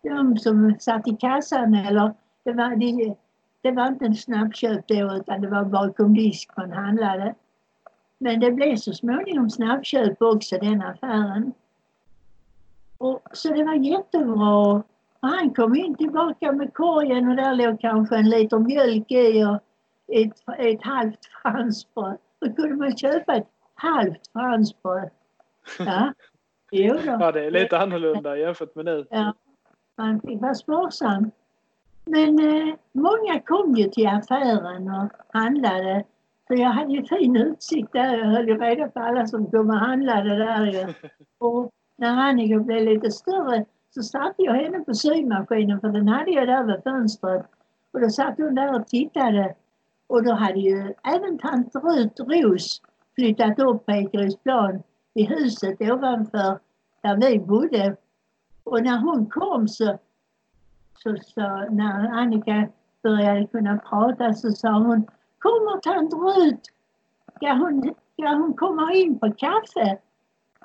de 0.02 0.38
som 0.38 0.76
satt 0.80 1.08
i 1.08 1.16
kassan 1.16 1.74
eller 1.74 2.12
det 2.44 2.52
var, 2.52 2.76
det, 2.76 3.14
det 3.62 3.70
var 3.70 3.86
inte 3.86 4.04
en 4.04 4.14
snabbköp 4.14 4.88
då 4.88 5.14
utan 5.14 5.40
det 5.40 5.48
var 5.48 5.64
bakom 5.64 6.14
disk 6.14 6.56
man 6.56 6.72
handlade. 6.72 7.34
Men 8.18 8.40
det 8.40 8.50
blev 8.50 8.76
så 8.76 8.92
småningom 8.92 9.50
snabbköp 9.50 10.22
också 10.22 10.58
den 10.58 10.82
affären. 10.82 11.52
Och, 12.98 13.22
så 13.32 13.48
det 13.48 13.64
var 13.64 13.74
jättebra. 13.74 14.56
Och 14.56 14.86
han 15.20 15.54
kom 15.54 15.76
in 15.76 15.94
tillbaka 15.94 16.52
med 16.52 16.74
korgen 16.74 17.28
och 17.28 17.36
där 17.36 17.54
låg 17.54 17.80
kanske 17.80 18.16
en 18.16 18.30
liter 18.30 18.58
mjölk 18.58 19.10
i 19.10 19.44
och 19.44 19.58
ett, 20.12 20.58
ett 20.58 20.82
halvt 20.82 21.26
franskbröd. 21.42 22.16
Då 22.38 22.52
kunde 22.52 22.76
man 22.76 22.96
köpa 22.96 23.34
ett 23.34 23.48
halvt 23.78 24.32
fransbröd. 24.32 25.10
Ja, 25.78 26.12
jo 26.70 26.94
då. 26.94 27.16
Ja, 27.20 27.32
det 27.32 27.44
är 27.44 27.50
lite 27.50 27.78
annorlunda 27.78 28.36
jämfört 28.36 28.74
med 28.74 28.84
nu. 28.84 29.06
Ja, 29.10 29.34
man 29.96 30.20
fick 30.20 30.40
vara 30.40 30.54
sparsam. 30.54 31.30
Men 32.04 32.38
eh, 32.38 32.74
många 32.92 33.40
kom 33.46 33.74
ju 33.74 33.88
till 33.88 34.08
affären 34.08 34.88
och 34.88 35.40
handlade. 35.40 36.04
Så 36.48 36.54
jag 36.54 36.70
hade 36.70 36.92
ju 36.92 37.04
fin 37.04 37.36
utsikt 37.36 37.92
där. 37.92 38.18
Jag 38.18 38.26
höll 38.26 38.48
ju 38.48 38.58
reda 38.58 38.88
på 38.88 39.00
alla 39.00 39.26
som 39.26 39.50
kom 39.50 39.70
och 39.70 39.76
handlade 39.76 40.36
där 40.36 40.66
ju. 40.66 40.94
Och 41.38 41.70
när 41.96 42.08
Annika 42.08 42.58
blev 42.58 42.84
lite 42.84 43.10
större 43.10 43.64
Så 43.90 44.02
satte 44.02 44.42
jag 44.42 44.54
henne 44.54 44.80
på 44.80 44.94
symaskinen 44.94 45.80
för 45.80 45.88
den 45.88 46.08
hade 46.08 46.30
jag 46.30 46.48
där 46.48 46.64
vid 46.64 46.82
fönstret. 46.82 47.46
Och 47.92 48.00
då 48.00 48.10
satt 48.10 48.38
hon 48.38 48.54
där 48.54 48.80
och 48.80 48.86
tittade. 48.86 49.54
Och 50.06 50.24
då 50.24 50.32
hade 50.32 50.58
ju 50.58 50.94
även 51.04 51.38
tant 51.38 51.74
Rut 51.74 52.20
Ros 52.20 52.82
flyttat 53.18 53.58
upp 53.58 53.86
på 53.86 53.92
Ekerödsplan 53.92 54.82
i 55.14 55.24
huset 55.24 55.80
ovanför 55.80 56.58
där 57.02 57.16
vi 57.16 57.38
bodde. 57.38 57.96
Och 58.64 58.82
när 58.82 58.98
hon 58.98 59.26
kom 59.26 59.68
så, 59.68 59.98
så, 60.98 61.16
så 61.16 61.40
när 61.70 62.08
Annika 62.08 62.68
började 63.02 63.46
kunna 63.46 63.78
prata 63.78 64.34
så 64.34 64.52
sa 64.52 64.72
hon 64.72 65.06
Kommer 65.38 65.80
tant 65.80 66.12
Rut? 66.12 66.60
Ska 67.36 67.52
hon, 67.52 67.94
ska 68.12 68.28
hon 68.28 68.54
komma 68.54 68.92
in 68.92 69.18
på 69.18 69.32
kaffe? 69.32 69.98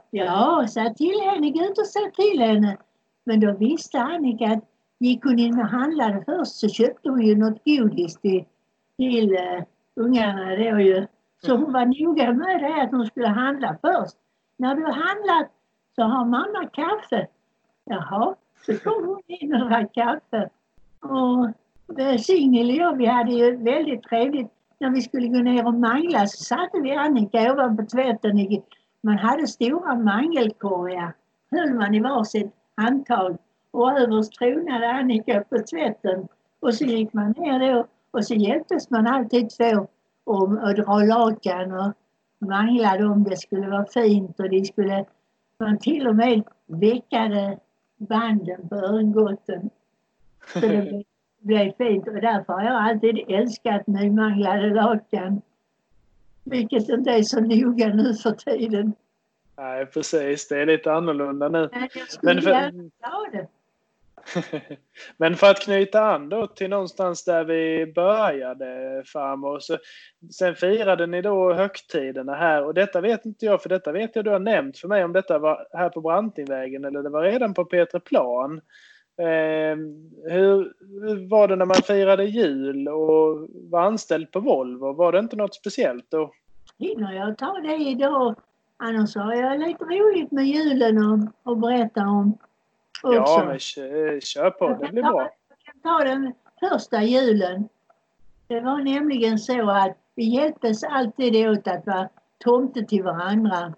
Ja, 0.10 0.66
sa 0.70 0.94
till 0.94 1.22
henne, 1.22 1.50
gå 1.50 1.64
ut 1.64 1.78
och 1.78 1.88
säg 1.88 2.12
till 2.12 2.42
henne. 2.42 2.78
Men 3.24 3.40
då 3.40 3.52
visste 3.52 4.00
Annika 4.00 4.46
att 4.46 4.64
gick 5.00 5.24
hon 5.24 5.40
in 5.40 5.60
och 5.60 5.68
handlade 5.68 6.24
först 6.26 6.56
så 6.56 6.70
köpte 6.70 7.10
hon 7.10 7.22
ju 7.22 7.36
något 7.36 7.64
godis 7.66 8.18
till, 8.18 8.46
till 8.98 9.32
uh, 9.32 9.64
ungarna 9.96 10.56
då 10.56 10.80
ju. 10.80 11.08
Så 11.46 11.56
hon 11.56 11.74
var 11.74 11.86
noga 11.86 12.34
med 12.34 12.62
det 12.62 12.82
att 12.82 12.92
hon 12.92 13.06
skulle 13.06 13.28
handla 13.28 13.78
först. 13.82 14.16
När 14.58 14.76
du 14.76 14.84
har 14.84 14.92
handlat 14.92 15.52
så 15.96 16.02
har 16.04 16.26
mamma 16.26 16.70
kaffe. 16.74 17.28
Jaha, 17.86 18.36
så 18.66 18.78
kom 18.78 19.08
hon 19.08 19.22
in 19.28 19.54
och 19.54 19.70
drack 19.70 19.94
kaffe. 19.94 20.50
Och 21.00 21.50
Signel 22.20 22.70
och 22.70 22.76
jag, 22.76 22.98
vi 22.98 23.06
hade 23.06 23.32
ju 23.32 23.56
väldigt 23.56 24.04
trevligt. 24.04 24.52
När 24.80 24.90
vi 24.90 25.02
skulle 25.02 25.28
gå 25.28 25.40
ner 25.40 25.68
och 25.68 25.74
mangla 25.74 26.28
så 26.28 26.44
satte 26.44 26.80
vi 26.80 26.92
Annika 26.92 27.54
ovanpå 27.54 27.86
tvätten. 27.86 28.64
Man 29.02 29.18
hade 29.18 29.48
stora 29.48 29.96
mangelkorgar. 29.96 31.14
höll 31.52 31.74
man 31.74 31.96
i 31.96 32.00
varsitt 32.00 32.54
handtag. 32.76 33.38
Och 33.72 34.00
överst 34.00 34.34
tronade 34.34 34.92
Annika 34.92 35.44
på 35.50 35.58
tvätten. 35.60 36.28
Och 36.60 36.74
så 36.74 36.86
gick 36.86 37.14
man 37.14 37.32
ner 37.38 37.74
då 37.74 37.86
och 38.12 38.26
så 38.26 38.34
hjälptes 38.34 38.90
man 38.90 39.08
alltid 39.08 39.50
två 39.50 39.88
om 40.24 40.58
att 40.58 40.76
dra 40.76 40.98
lakan 41.04 41.72
och 41.72 41.94
manglade 42.48 43.06
om 43.06 43.24
det 43.24 43.38
skulle 43.38 43.70
vara 43.70 43.86
fint 43.86 44.40
och 44.40 44.50
de 44.50 44.66
skulle... 44.66 45.06
Man 45.58 45.80
till 45.80 46.08
och 46.08 46.16
med 46.16 46.44
veckade 46.66 47.58
banden 47.98 48.70
på 48.70 48.76
örngotten. 48.76 49.70
Så 50.54 50.60
det 50.60 51.04
blev 51.40 51.72
fint 51.78 52.08
och 52.08 52.14
därför 52.22 52.54
har 52.54 52.64
jag 52.64 52.74
alltid 52.90 53.20
älskat 53.28 53.88
nymanglade 53.88 54.70
lakan. 54.70 55.42
Vilket 56.44 56.90
inte 56.90 57.12
är 57.12 57.24
så 57.24 57.40
noga 57.40 57.88
nu 57.88 58.14
för 58.14 58.32
tiden. 58.32 58.94
Nej, 59.58 59.86
precis. 59.86 60.48
Det 60.48 60.62
är 60.62 60.66
lite 60.66 60.94
annorlunda 60.94 61.50
nu. 61.50 61.70
Men 61.72 61.90
jag 61.94 62.10
skulle 62.12 62.34
Men 62.34 62.44
för- 62.44 62.50
gärna 62.52 62.90
ha 63.02 63.28
det. 63.32 63.48
Men 65.18 65.36
för 65.36 65.52
att 65.52 65.60
knyta 65.60 66.02
an 66.02 66.30
då 66.30 66.48
till 66.48 66.70
någonstans 66.70 67.26
där 67.26 67.44
vi 67.44 67.94
började 67.96 69.04
farmor. 69.06 69.60
Så, 69.60 69.78
sen 70.32 70.56
firade 70.56 71.08
ni 71.08 71.22
då 71.22 71.54
högtiderna 71.54 72.36
här 72.36 72.64
och 72.64 72.74
detta 72.74 73.02
vet 73.02 73.26
inte 73.26 73.46
jag 73.46 73.62
för 73.62 73.70
detta 73.70 73.92
vet 73.92 74.16
jag 74.16 74.26
du 74.26 74.32
har 74.32 74.40
nämnt 74.40 74.78
för 74.78 74.88
mig 74.88 75.04
om 75.04 75.14
detta 75.14 75.40
var 75.40 75.68
här 75.74 75.90
på 75.90 76.02
Brantingvägen 76.02 76.86
eller 76.86 77.04
det 77.04 77.10
var 77.10 77.24
redan 77.24 77.54
på 77.54 77.66
Petreplan. 77.66 78.62
Eh, 79.18 79.78
hur, 80.32 80.74
hur 81.02 81.30
var 81.30 81.48
det 81.48 81.56
när 81.56 81.66
man 81.66 81.82
firade 81.88 82.26
jul 82.26 82.88
och 82.88 83.48
var 83.52 83.82
anställd 83.82 84.32
på 84.32 84.40
Volvo? 84.40 84.94
Var 84.94 85.12
det 85.12 85.20
inte 85.20 85.36
något 85.36 85.56
speciellt 85.56 86.06
då? 86.10 86.32
Hinner 86.80 87.14
jag 87.14 87.38
ta 87.38 87.60
det 87.60 87.76
idag? 87.76 88.36
Annars 88.78 89.16
har 89.16 89.34
jag 89.34 89.60
lite 89.60 89.84
roligt 89.84 90.32
med 90.32 90.46
julen 90.46 90.98
och, 90.98 91.52
och 91.52 91.58
berätta 91.58 92.02
om. 92.02 92.38
Ja, 93.04 93.44
men 93.48 93.60
kö- 93.60 94.20
kör 94.22 94.50
på. 94.50 94.68
Det 94.68 94.92
blir 94.92 95.04
bra. 95.04 95.30
Jag 95.50 95.60
kan 95.60 95.80
ta 95.82 96.04
den 96.04 96.34
första 96.60 97.02
julen. 97.02 97.70
Det 98.48 98.60
var 98.60 98.78
nämligen 98.82 99.40
så 99.40 99.70
att 99.70 99.98
vi 100.16 100.24
hjälptes 100.26 100.84
alltid 100.84 101.50
åt 101.50 101.68
att 101.68 101.86
vara 101.88 102.10
tomte 102.44 102.84
till 102.86 103.04
varandra. 103.04 103.74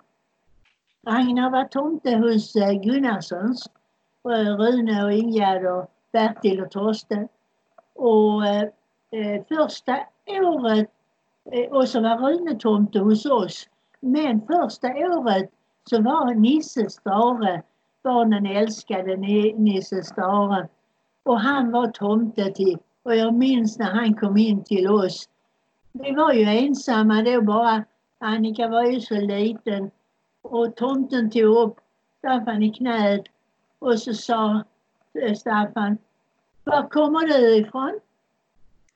Ragnar 1.08 1.50
var 1.50 1.64
tomte 1.64 2.16
hos 2.16 2.56
eh, 2.56 2.72
Gunnarssons. 2.72 3.70
Och 4.22 4.32
Rune 4.32 5.04
och 5.06 5.12
Ingegärd 5.14 5.66
och 5.66 5.92
Bertil 6.12 6.62
och 6.62 6.72
Torsten. 6.72 7.28
Och 7.94 8.46
eh, 8.46 8.62
eh, 9.12 9.44
första 9.48 10.00
året, 10.28 10.90
eh, 11.52 11.72
och 11.72 11.88
så 11.90 12.02
var 12.02 12.18
Rune 12.18 12.56
tomte 12.56 13.00
hos 13.00 13.26
oss. 13.26 13.70
Men 14.00 14.42
första 14.42 14.88
året 14.88 15.50
så 15.90 16.02
var 16.02 16.34
Nisse 16.34 16.90
Stare, 16.90 17.64
barnen 18.06 18.46
älskade 18.46 19.18
Nisse 19.58 20.04
Stare. 20.04 20.68
Och 21.24 21.40
han 21.40 21.72
var 21.72 21.88
tomte 21.88 22.52
till, 22.52 22.78
och 23.04 23.16
jag 23.16 23.34
minns 23.34 23.80
när 23.80 23.92
han 23.92 24.14
kom 24.14 24.38
in 24.38 24.64
till 24.64 24.88
oss. 24.88 25.30
Vi 25.92 26.12
var 26.12 26.34
ju 26.34 26.44
ensamma 26.44 27.22
då 27.22 27.42
bara. 27.42 27.84
Annika 28.20 28.68
var 28.68 28.84
ju 28.84 29.02
så 29.02 29.16
liten. 29.16 29.92
Och 30.42 30.76
tomten 30.76 31.30
tog 31.32 31.58
upp 31.58 31.80
Staffan 32.20 32.64
i 32.64 32.74
knät. 32.74 33.24
Och 33.80 34.00
så 34.00 34.14
sa 34.14 34.64
eh, 35.14 35.34
Staffan, 35.34 35.98
var 36.64 36.90
kommer 36.90 37.28
du 37.28 37.56
ifrån? 37.58 38.00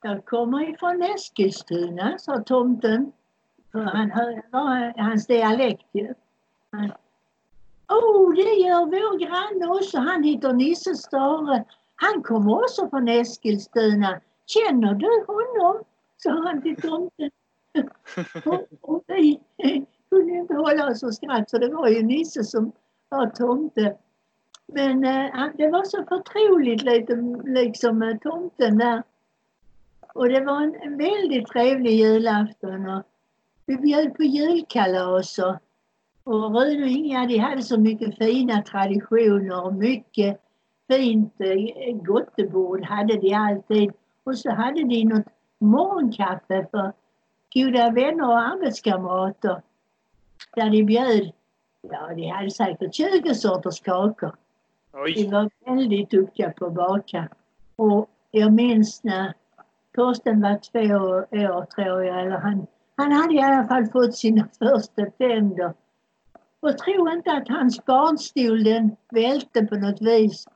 Jag 0.02 0.24
kommer 0.24 0.70
ifrån 0.70 1.02
Eskilstuna, 1.02 2.18
sa 2.18 2.38
tomten. 2.38 3.12
För 3.72 3.80
han 3.80 4.10
hörde, 4.10 4.42
var 4.50 5.02
hans 5.02 5.26
dialekt 5.26 5.86
ju. 5.92 6.14
Oh, 7.90 8.34
det 8.34 8.54
gör 8.54 8.86
vår 8.86 9.18
granne 9.18 9.78
också. 9.78 9.98
Han 9.98 10.22
heter 10.22 10.52
Nisse 10.52 10.94
Stare. 10.94 11.64
Han 11.94 12.22
kommer 12.22 12.62
också 12.62 12.88
från 12.90 13.08
Eskilstuna. 13.08 14.20
Känner 14.46 14.94
du 14.94 15.24
honom? 15.26 15.84
sa 16.16 16.30
han 16.30 16.62
till 16.62 16.76
tomten. 16.76 17.30
och, 18.44 18.66
och 18.80 19.04
vi 19.06 19.40
kunde 20.10 20.32
inte 20.32 20.54
hålla 20.54 20.90
oss 20.90 21.00
för 21.00 21.10
skratt, 21.10 21.50
så 21.50 21.58
det 21.58 21.74
var 21.74 21.88
ju 21.88 22.02
Nisse 22.02 22.44
som 22.44 22.72
var 23.08 23.26
tomte. 23.26 23.96
Men 24.66 25.04
eh, 25.04 25.46
det 25.56 25.70
var 25.70 25.84
så 25.84 26.04
förtroligt 26.04 26.82
lite 26.82 27.14
liksom 27.44 27.98
med 27.98 28.20
tomten 28.22 28.78
där. 28.78 29.02
Och 30.14 30.28
det 30.28 30.44
var 30.44 30.62
en, 30.62 30.74
en 30.74 30.98
väldigt 30.98 31.48
trevlig 31.48 31.92
julafton. 31.92 32.88
Och 32.88 33.02
vi 33.66 33.76
bjöd 33.76 34.16
på 34.16 34.22
julkalas 34.22 35.38
och, 35.38 35.56
och 36.24 36.54
Rune 36.54 36.82
och 36.82 36.88
Inga 36.88 37.26
de 37.26 37.38
hade 37.38 37.62
så 37.62 37.80
mycket 37.80 38.18
fina 38.18 38.62
traditioner 38.62 39.64
och 39.64 39.74
mycket 39.74 40.40
fint 40.88 41.34
eh, 41.40 41.96
gottebord 41.96 42.84
hade 42.84 43.16
de 43.16 43.34
alltid. 43.34 43.92
Och 44.24 44.38
så 44.38 44.50
hade 44.50 44.84
de 44.84 45.04
något 45.04 45.26
morgonkaffe 45.58 46.66
för 46.70 46.92
goda 47.54 47.90
vänner 47.90 48.28
och 48.28 48.38
arbetskamrater. 48.38 49.62
Där 50.54 50.70
de 50.70 50.84
bjöd, 50.84 51.32
ja 51.82 52.14
de 52.16 52.28
hade 52.28 52.50
säkert 52.50 52.94
20 52.94 53.34
sorters 53.34 53.80
kakor. 53.80 54.34
Oj, 54.92 55.30
var 55.30 55.50
väldigt 55.66 56.10
duktiga 56.10 56.50
på 56.50 56.66
att 56.66 56.72
baka. 56.72 57.28
Och 57.76 58.10
jag 58.30 58.52
minns 58.52 59.04
när 59.04 59.34
Torsten 59.94 60.40
var 60.40 60.58
två 60.72 60.94
år 61.48 61.64
tror 61.64 62.04
jag, 62.04 62.20
eller 62.20 62.38
han, 62.38 62.66
han 62.96 63.12
hade 63.12 63.34
i 63.34 63.40
alla 63.40 63.68
fall 63.68 63.86
fått 63.86 64.14
sina 64.14 64.48
första 64.58 65.06
tänder. 65.06 65.72
Och 66.60 66.78
tro 66.78 67.08
inte 67.08 67.32
att 67.32 67.48
hans 67.48 67.84
barnstol 67.84 68.64
den 68.64 68.96
välte 69.10 69.66
på 69.66 69.76
något 69.76 70.00
vis. 70.00 70.46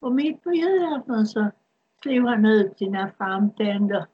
Och 0.00 0.12
mitt 0.12 0.42
på 0.44 0.52
julafton 0.52 1.26
så 1.26 1.50
slog 2.02 2.26
han 2.26 2.44
ut 2.44 2.78
sina 2.78 3.10
framtänder. 3.18 4.06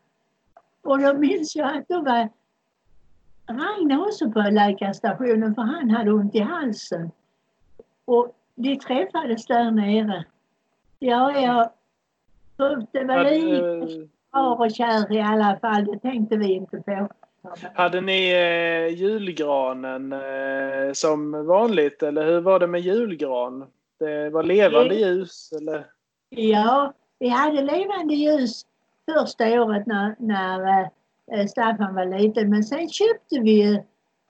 Och 0.82 0.98
då 0.98 1.14
minns 1.14 1.56
jag 1.56 1.76
att 1.76 1.88
då 1.88 2.00
var 2.02 2.28
Ragnar 3.46 4.06
också 4.06 4.30
på 4.30 4.40
läkarstationen 4.40 5.54
för 5.54 5.62
han 5.62 5.90
hade 5.90 6.12
ont 6.12 6.34
i 6.34 6.40
halsen. 6.40 7.10
Och 8.04 8.36
de 8.54 8.76
träffades 8.76 9.46
där 9.46 9.70
nere. 9.70 10.24
Ja, 10.98 11.40
ja. 11.40 11.72
Det 12.92 13.04
var 13.04 13.24
lite 13.24 13.62
hade, 13.62 14.08
far 14.32 14.60
och 14.60 14.70
kär 14.70 15.12
i 15.12 15.20
alla 15.20 15.58
fall. 15.60 15.84
Det 15.84 15.98
tänkte 15.98 16.36
vi 16.36 16.52
inte 16.52 16.76
på. 16.76 17.08
Hade 17.74 18.00
ni 18.00 18.30
eh, 18.30 18.94
julgranen 18.98 20.12
eh, 20.12 20.92
som 20.92 21.46
vanligt 21.46 22.02
eller 22.02 22.26
hur 22.26 22.40
var 22.40 22.58
det 22.60 22.66
med 22.66 22.80
julgran? 22.80 23.66
Det 23.98 24.30
var 24.30 24.42
levande 24.42 24.94
ljus 24.94 25.52
eller? 25.52 25.86
Ja, 26.28 26.92
vi 27.18 27.28
hade 27.28 27.62
levande 27.62 28.14
ljus 28.14 28.62
första 29.14 29.62
året 29.62 29.86
när, 29.86 30.16
när 30.18 30.82
eh, 31.32 31.46
Staffan 31.46 31.94
var 31.94 32.18
liten. 32.18 32.50
Men 32.50 32.64
sen 32.64 32.88
köpte 32.88 33.40
vi 33.40 33.50
ju, 33.62 33.74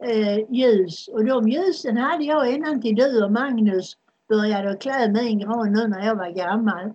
eh, 0.04 0.38
ljus 0.50 1.08
och 1.08 1.24
de 1.24 1.48
ljusen 1.48 1.96
hade 1.96 2.24
jag 2.24 2.54
innan 2.54 2.82
till 2.82 2.94
du 2.94 3.24
och 3.24 3.32
Magnus 3.32 3.96
började 4.28 4.76
klä 4.76 5.08
min 5.08 5.38
gran 5.38 5.72
nu 5.72 5.88
när 5.88 6.06
jag 6.06 6.14
var 6.16 6.28
gammal. 6.30 6.92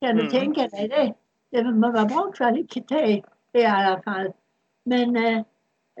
Kan 0.00 0.16
du 0.16 0.20
Mm. 0.22 0.32
tänka 0.32 0.68
dig 0.68 0.88
det? 0.88 1.14
Det 1.50 1.62
var 1.62 2.08
bra 2.08 2.32
kvalitet 2.32 3.22
i 3.52 3.64
alla 3.64 4.02
fall. 4.02 4.32
Men 4.84 5.16
eh, 5.16 5.38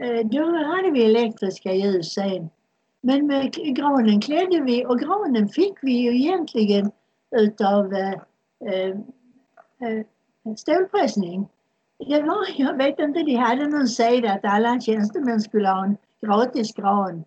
eh, 0.00 0.26
då 0.26 0.56
hade 0.56 0.90
vi 0.90 1.04
elektriska 1.04 1.72
ljus 1.72 2.12
sen. 2.12 2.50
Men 3.00 3.26
med 3.26 3.52
granen 3.52 4.20
klädde 4.20 4.60
vi 4.60 4.86
och 4.86 5.00
granen 5.00 5.48
fick 5.48 5.78
vi 5.82 5.92
ju 5.92 6.16
egentligen 6.16 6.90
utav 7.36 7.94
eh, 7.94 8.96
stålpressning. 10.56 11.48
Det 11.98 12.22
var, 12.22 12.46
jag 12.56 12.76
vet 12.76 12.98
inte, 12.98 13.22
de 13.22 13.34
hade 13.34 13.68
någon 13.68 13.88
sed 13.88 14.24
att 14.24 14.44
alla 14.44 14.80
tjänstemän 14.80 15.40
skulle 15.40 15.68
ha 15.68 15.84
en 15.84 15.96
gratis 16.26 16.74
gran. 16.74 17.24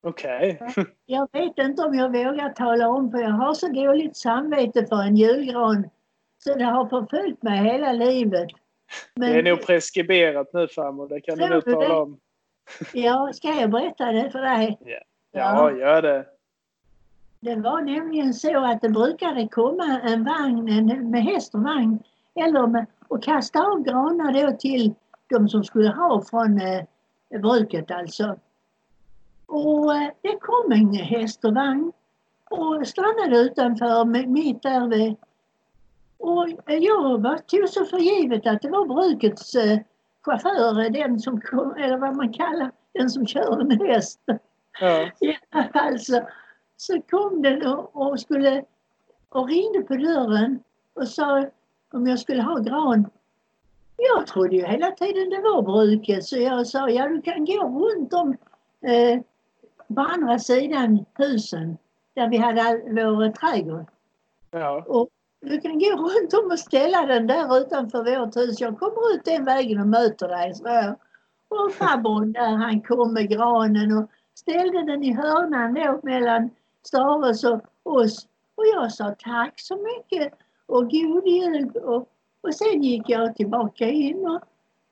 Okej. 0.00 0.58
Okay. 0.60 0.84
jag 1.06 1.28
vet 1.32 1.58
inte 1.58 1.82
om 1.82 1.94
jag 1.94 2.08
vågar 2.08 2.52
tala 2.52 2.88
om 2.88 3.10
för 3.10 3.18
jag 3.18 3.30
har 3.30 3.54
så 3.54 3.68
dåligt 3.68 4.16
samvete 4.16 4.86
för 4.86 5.02
en 5.02 5.16
julgran. 5.16 5.88
Så 6.38 6.54
det 6.54 6.64
har 6.64 6.88
förföljt 6.88 7.42
mig 7.42 7.58
hela 7.58 7.92
livet. 7.92 8.48
Men, 9.14 9.32
det 9.32 9.38
är 9.38 9.42
nog 9.42 9.66
preskriberat 9.66 10.52
nu 10.52 10.68
farmor, 10.68 11.08
det 11.08 11.20
kan 11.20 11.38
du 11.38 11.48
nog 11.48 11.64
tala 11.64 12.00
om. 12.00 12.20
ja, 12.92 13.30
ska 13.34 13.48
jag 13.48 13.70
berätta 13.70 14.12
det 14.12 14.30
för 14.30 14.38
dig? 14.38 14.78
Ja, 14.84 15.00
ja 15.32 15.72
gör 15.72 16.02
det. 16.02 16.26
Det 17.40 17.56
var 17.56 17.82
nämligen 17.82 18.34
så 18.34 18.64
att 18.64 18.80
det 18.80 18.88
brukade 18.88 19.48
komma 19.48 20.00
en 20.00 20.24
vagn 20.24 20.68
en, 20.68 21.10
med 21.10 21.22
häst 21.22 21.54
och 21.54 21.62
vagn 21.62 21.98
eller 22.34 22.66
med, 22.66 22.86
och 23.08 23.22
kasta 23.22 23.58
av 23.60 23.82
granar 23.82 24.32
då 24.32 24.56
till 24.56 24.94
de 25.28 25.48
som 25.48 25.64
skulle 25.64 25.88
ha 25.88 26.24
från 26.30 26.60
eh, 26.60 27.40
bruket 27.40 27.90
alltså. 27.90 28.36
Och 29.46 29.94
eh, 29.94 30.10
det 30.20 30.38
kom 30.40 30.72
en 30.72 30.94
häst 30.94 31.44
och 31.44 31.54
vagn 31.54 31.92
och 32.50 32.86
stannade 32.86 33.38
utanför 33.38 34.04
mitt 34.26 34.62
där 34.62 34.88
vid 34.88 35.16
och 36.24 36.48
jag 36.66 37.46
tog 37.46 37.68
så 37.68 37.84
för 37.84 37.98
givet 37.98 38.46
att 38.46 38.62
det 38.62 38.70
var 38.70 38.86
brukets 38.86 39.54
eh, 39.54 39.78
chaufför, 40.22 40.90
den 40.90 41.20
som 41.20 41.40
kom, 41.40 41.74
eller 41.76 41.98
vad 41.98 42.16
man 42.16 42.32
kallar 42.32 42.70
den 42.92 43.10
som 43.10 43.26
kör 43.26 43.60
en 43.60 43.80
häst. 43.80 44.20
Ja. 44.80 45.10
I 45.20 45.38
alla 45.50 45.68
fall 45.68 45.98
så, 45.98 46.28
så 46.76 47.00
kom 47.10 47.42
den 47.42 47.66
och, 47.66 47.96
och, 47.96 48.20
skulle 48.20 48.64
och 49.28 49.48
ringde 49.48 49.80
på 49.80 49.94
dörren 49.94 50.62
och 50.94 51.08
sa 51.08 51.46
om 51.92 52.06
jag 52.06 52.18
skulle 52.18 52.42
ha 52.42 52.58
gran. 52.58 53.10
Jag 53.96 54.26
trodde 54.26 54.56
ju 54.56 54.66
hela 54.66 54.90
tiden 54.90 55.30
det 55.30 55.40
var 55.40 55.62
bruket 55.62 56.24
så 56.24 56.36
jag 56.36 56.66
sa 56.66 56.90
ja 56.90 57.08
du 57.08 57.22
kan 57.22 57.44
gå 57.44 57.68
runt 57.68 58.12
om 58.12 58.36
eh, 58.90 59.20
på 59.94 60.00
andra 60.00 60.38
sidan 60.38 61.04
husen 61.14 61.78
där 62.14 62.28
vi 62.28 62.36
hade 62.36 62.62
all, 62.62 62.80
vår 62.82 63.32
trädgård. 63.32 63.86
Ja. 64.50 64.84
Och 64.86 65.08
du 65.44 65.60
kan 65.60 65.78
gå 65.78 65.86
runt 65.86 66.34
om 66.34 66.50
och 66.50 66.58
ställa 66.58 67.06
den 67.06 67.26
där 67.26 67.58
utanför 67.58 68.18
vårt 68.18 68.36
hus. 68.36 68.60
Jag 68.60 68.78
kommer 68.78 69.14
ut 69.14 69.24
den 69.24 69.44
vägen 69.44 69.80
och 69.80 69.86
möter 69.86 70.28
dig, 70.28 70.54
så 70.54 70.64
jag. 70.64 70.96
Och 71.48 71.72
farbrorn 71.72 72.32
där 72.32 72.56
han 72.56 72.80
kom 72.80 73.12
med 73.12 73.28
granen 73.28 73.98
och 73.98 74.10
ställde 74.34 74.82
den 74.82 75.04
i 75.04 75.12
hörnan 75.12 75.74
då 75.74 76.00
mellan 76.02 76.50
Stares 76.82 77.44
och 77.44 77.60
oss. 77.82 78.26
Och 78.54 78.64
jag 78.74 78.92
sa 78.92 79.14
tack 79.18 79.60
så 79.60 79.76
mycket 79.76 80.32
och 80.66 80.90
god 80.90 81.26
jul. 81.26 81.70
Och, 81.76 82.08
och 82.40 82.54
sen 82.54 82.82
gick 82.82 83.08
jag 83.08 83.36
tillbaka 83.36 83.88
in 83.88 84.26
och 84.26 84.40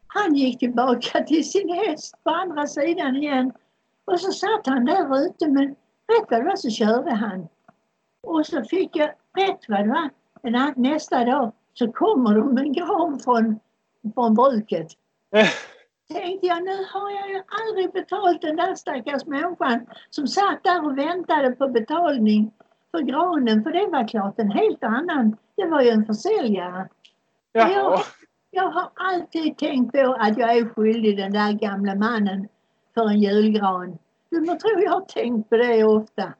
han 0.06 0.34
gick 0.34 0.58
tillbaka 0.58 1.24
till 1.24 1.50
sin 1.50 1.68
häst 1.68 2.14
på 2.24 2.30
andra 2.30 2.66
sidan 2.66 3.16
igen. 3.16 3.52
Och 4.04 4.20
så 4.20 4.32
satt 4.32 4.66
han 4.66 4.84
där 4.84 5.26
ute 5.26 5.48
men 5.48 5.66
rätt 6.08 6.26
vad 6.30 6.40
det 6.40 6.44
var 6.44 6.56
så 6.56 6.70
körde 6.70 7.10
han. 7.10 7.48
Och 8.22 8.46
så 8.46 8.64
fick 8.64 8.96
jag 8.96 9.08
rätt 9.36 9.60
vad 9.68 9.80
det 9.80 9.88
var 9.88 10.10
nästa 10.76 11.24
dag 11.24 11.52
så 11.74 11.92
kommer 11.92 12.34
de 12.34 12.54
med 12.54 12.64
en 12.64 12.72
gran 12.72 13.18
från, 13.18 13.60
från 14.14 14.34
bruket. 14.34 14.88
Tänkte 16.12 16.46
jag, 16.46 16.64
nu 16.64 16.86
har 16.92 17.10
jag 17.10 17.30
ju 17.30 17.42
aldrig 17.46 17.92
betalt 17.92 18.42
den 18.42 18.56
där 18.56 18.74
stackars 18.74 19.26
människan 19.26 19.86
som 20.10 20.26
satt 20.26 20.64
där 20.64 20.86
och 20.86 20.98
väntade 20.98 21.50
på 21.50 21.68
betalning 21.68 22.52
för 22.90 23.00
granen, 23.00 23.62
för 23.62 23.70
det 23.70 23.86
var 23.86 24.08
klart 24.08 24.38
en 24.38 24.50
helt 24.50 24.84
annan. 24.84 25.36
Det 25.56 25.66
var 25.66 25.80
ju 25.82 25.88
en 25.88 26.06
försäljare. 26.06 26.88
Jag, 27.52 28.00
jag 28.50 28.70
har 28.70 28.90
alltid 28.94 29.58
tänkt 29.58 29.92
på 29.92 30.16
att 30.18 30.38
jag 30.38 30.56
är 30.56 30.64
skyldig 30.64 31.16
den 31.16 31.32
där 31.32 31.52
gamla 31.52 31.94
mannen 31.94 32.48
för 32.94 33.08
en 33.08 33.20
julgran. 33.20 33.98
Du 34.30 34.40
må 34.40 34.54
tro 34.54 34.80
jag 34.80 34.90
har 34.90 35.00
tänkt 35.00 35.50
på 35.50 35.56
det 35.56 35.84
ofta. 35.84 36.32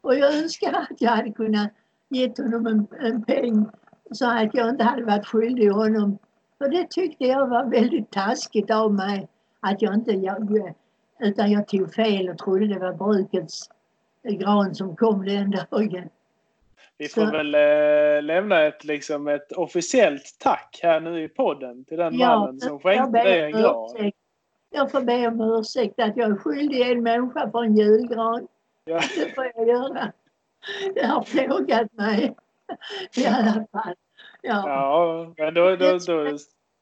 Och 0.00 0.14
jag 0.14 0.34
önskar 0.34 0.72
att 0.72 1.00
jag 1.00 1.10
hade 1.10 1.32
kunnat 1.32 1.72
gett 2.10 2.38
honom 2.38 2.66
en, 2.66 2.86
en 3.00 3.24
peng 3.24 3.66
så 4.10 4.30
att 4.30 4.54
jag 4.54 4.68
inte 4.68 4.84
hade 4.84 5.04
varit 5.04 5.26
skyldig 5.26 5.68
honom. 5.68 6.18
För 6.58 6.68
det 6.68 6.90
tyckte 6.90 7.24
jag 7.24 7.46
var 7.46 7.64
väldigt 7.64 8.10
taskigt 8.10 8.70
av 8.70 8.94
mig. 8.94 9.28
Att 9.60 9.82
jag 9.82 9.94
inte, 9.94 10.12
jag, 10.12 10.74
utan 11.20 11.50
jag 11.50 11.68
tog 11.68 11.94
fel 11.94 12.28
och 12.28 12.38
trodde 12.38 12.66
det 12.66 12.78
var 12.78 12.92
brukets 12.92 13.70
gran 14.22 14.74
som 14.74 14.96
kom 14.96 15.24
den 15.24 15.50
dagen. 15.50 16.08
Vi 16.98 17.08
får 17.08 17.26
så. 17.26 17.30
väl 17.30 17.54
äh, 17.54 18.22
lämna 18.22 18.62
ett, 18.62 18.84
liksom, 18.84 19.28
ett 19.28 19.52
officiellt 19.52 20.36
tack 20.38 20.80
här 20.82 21.00
nu 21.00 21.22
i 21.22 21.28
podden 21.28 21.84
till 21.84 21.98
den 21.98 22.18
ja, 22.18 22.38
mannen 22.38 22.60
som 22.60 22.80
skänkte 22.80 23.22
dig 23.22 23.40
en 23.40 23.52
gran. 23.52 24.12
Jag 24.70 24.90
får 24.90 25.00
be 25.00 25.26
om 25.26 25.40
ursäkt 25.40 26.00
att 26.00 26.16
jag 26.16 26.30
är 26.30 26.36
skyldig 26.36 26.90
en 26.90 27.02
människa 27.02 27.50
för 27.50 27.64
en 27.64 27.76
julgran. 27.76 28.46
Ja. 28.84 29.00
Det 29.16 29.34
får 29.34 29.52
jag 29.54 29.68
göra. 29.68 30.12
Det 30.94 31.06
har 31.06 31.22
plågat 31.22 31.92
mig 31.92 32.36
i 33.16 33.26
alla 33.26 33.66
fall. 33.72 33.94
Ja, 34.42 34.68
ja 34.68 35.34
men 35.36 35.54
då, 35.54 35.76
då, 35.76 35.98
då... 36.06 36.38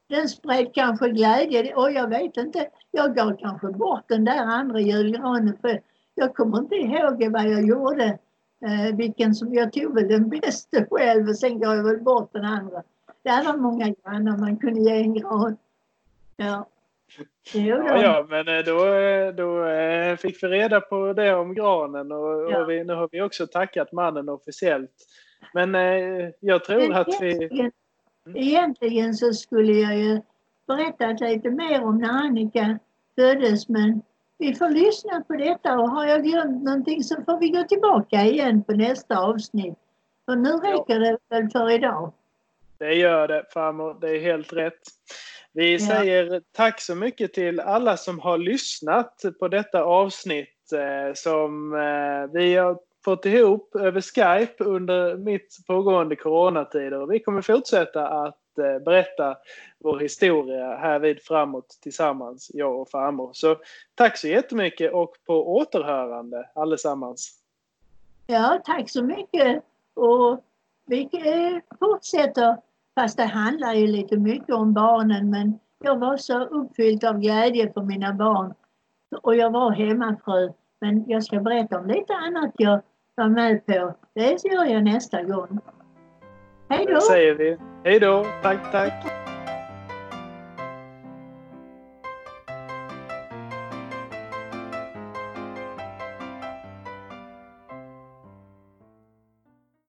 Den 0.09 0.29
spred 0.29 0.73
kanske 0.73 1.09
glädje 1.09 1.75
och 1.75 1.91
jag 1.91 2.09
vet 2.09 2.37
inte, 2.37 2.69
jag 2.91 3.15
gav 3.15 3.37
kanske 3.37 3.67
bort 3.67 4.03
den 4.07 4.25
där 4.25 4.45
andra 4.45 4.79
julgranen 4.79 5.57
för 5.61 5.81
jag 6.15 6.35
kommer 6.35 6.57
inte 6.57 6.75
ihåg 6.75 7.31
vad 7.31 7.43
jag 7.43 7.65
gjorde. 7.65 8.17
Eh, 8.65 8.95
vilken 8.95 9.35
som, 9.35 9.53
jag 9.53 9.73
tog 9.73 9.95
väl 9.95 10.07
den 10.07 10.29
bästa 10.29 10.85
själv 10.91 11.29
och 11.29 11.35
sen 11.35 11.59
gav 11.59 11.75
jag 11.75 11.83
väl 11.83 12.03
bort 12.03 12.33
den 12.33 12.45
andra. 12.45 12.83
Det 13.21 13.43
var 13.45 13.57
många 13.57 13.89
grannar 13.89 14.37
man 14.37 14.57
kunde 14.57 14.79
ge 14.79 15.01
en 15.01 15.13
gran. 15.13 15.57
Ja. 16.37 16.67
Ja, 17.53 18.01
ja, 18.01 18.25
men 18.29 18.47
eh, 18.47 18.65
då, 18.65 18.93
eh, 18.93 19.33
då 19.33 19.65
eh, 19.65 20.17
fick 20.17 20.43
vi 20.43 20.47
reda 20.47 20.81
på 20.81 21.13
det 21.13 21.35
om 21.35 21.53
granen 21.53 22.11
och, 22.11 22.51
ja. 22.51 22.61
och 22.61 22.69
vi, 22.69 22.83
nu 22.83 22.93
har 22.93 23.09
vi 23.11 23.21
också 23.21 23.47
tackat 23.47 23.91
mannen 23.91 24.29
officiellt. 24.29 24.91
Men 25.53 25.73
jag 26.39 26.63
tror 26.63 26.79
men 26.79 26.93
att 26.93 27.21
vi... 27.21 27.27
Egentligen, 27.27 27.71
egentligen 28.35 29.13
så 29.13 29.33
skulle 29.33 29.73
jag 29.73 29.97
ju 29.97 30.21
berättat 30.67 31.19
lite 31.19 31.49
mer 31.49 31.83
om 31.83 31.97
när 31.97 32.09
Annika 32.09 32.79
föddes 33.15 33.69
men 33.69 34.01
vi 34.37 34.55
får 34.55 34.69
lyssna 34.69 35.23
på 35.27 35.33
detta 35.33 35.79
och 35.79 35.89
har 35.89 36.05
jag 36.05 36.23
glömt 36.23 36.63
någonting 36.63 37.03
så 37.03 37.15
får 37.25 37.39
vi 37.39 37.49
gå 37.49 37.63
tillbaka 37.63 38.21
igen 38.21 38.63
på 38.63 38.71
nästa 38.73 39.19
avsnitt. 39.19 39.77
För 40.25 40.35
nu 40.35 40.49
räcker 40.49 40.99
det 40.99 41.17
väl 41.29 41.49
för 41.49 41.71
idag. 41.71 42.13
Det 42.77 42.93
gör 42.93 43.27
det 43.27 43.43
farmor, 43.53 43.97
det 44.01 44.09
är 44.09 44.19
helt 44.19 44.53
rätt. 44.53 44.81
Vi 45.53 45.79
säger 45.79 46.41
tack 46.51 46.81
så 46.81 46.95
mycket 46.95 47.33
till 47.33 47.59
alla 47.59 47.97
som 47.97 48.19
har 48.19 48.37
lyssnat 48.37 49.21
på 49.39 49.47
detta 49.47 49.83
avsnitt 49.83 50.71
eh, 50.73 51.13
som 51.13 51.73
eh, 51.73 52.31
vi 52.33 52.55
har 52.55 52.79
fått 53.05 53.25
ihop 53.25 53.75
över 53.75 54.01
Skype 54.01 54.63
under 54.63 55.17
mitt 55.17 55.57
pågående 55.67 56.15
coronatider. 56.15 57.05
Vi 57.05 57.19
kommer 57.19 57.41
fortsätta 57.41 58.07
att 58.07 58.57
eh, 58.57 58.79
berätta 58.79 59.37
vår 59.79 59.99
historia 59.99 60.77
här 60.77 60.99
vid 60.99 61.21
framåt 61.21 61.77
tillsammans, 61.81 62.51
jag 62.53 62.81
och 62.81 62.89
farmor. 62.89 63.29
Så 63.33 63.55
tack 63.95 64.17
så 64.17 64.27
jättemycket 64.27 64.93
och 64.93 65.15
på 65.25 65.55
återhörande 65.55 66.49
allesammans. 66.55 67.39
Ja, 68.27 68.61
tack 68.65 68.89
så 68.89 69.03
mycket 69.03 69.63
och 69.93 70.43
vi 70.85 71.09
fortsätter 71.79 72.57
Fast 72.99 73.17
det 73.17 73.23
handlar 73.23 73.73
ju 73.73 73.87
lite 73.87 74.17
mycket 74.17 74.55
om 74.55 74.73
barnen 74.73 75.29
men 75.29 75.59
jag 75.83 75.99
var 75.99 76.17
så 76.17 76.43
uppfylld 76.45 77.05
av 77.05 77.19
glädje 77.19 77.73
för 77.73 77.81
mina 77.81 78.13
barn. 78.13 78.53
Och 79.21 79.35
jag 79.35 79.51
var 79.51 79.71
hemmafru. 79.71 80.53
Men 80.81 81.03
jag 81.07 81.23
ska 81.23 81.39
berätta 81.39 81.79
om 81.79 81.87
lite 81.87 82.13
annat 82.13 82.51
jag 82.57 82.81
var 83.15 83.29
med 83.29 83.65
på. 83.65 83.93
Det 84.13 84.45
gör 84.45 84.65
jag 84.65 84.83
nästa 84.83 85.23
gång. 85.23 85.59
Hej 86.69 86.85
då! 86.85 86.93
Det 86.93 87.01
säger 87.01 87.35
vi. 87.35 87.57
Hej 87.83 87.99
då! 87.99 88.25
Tack, 88.41 88.71
tack! 88.71 88.93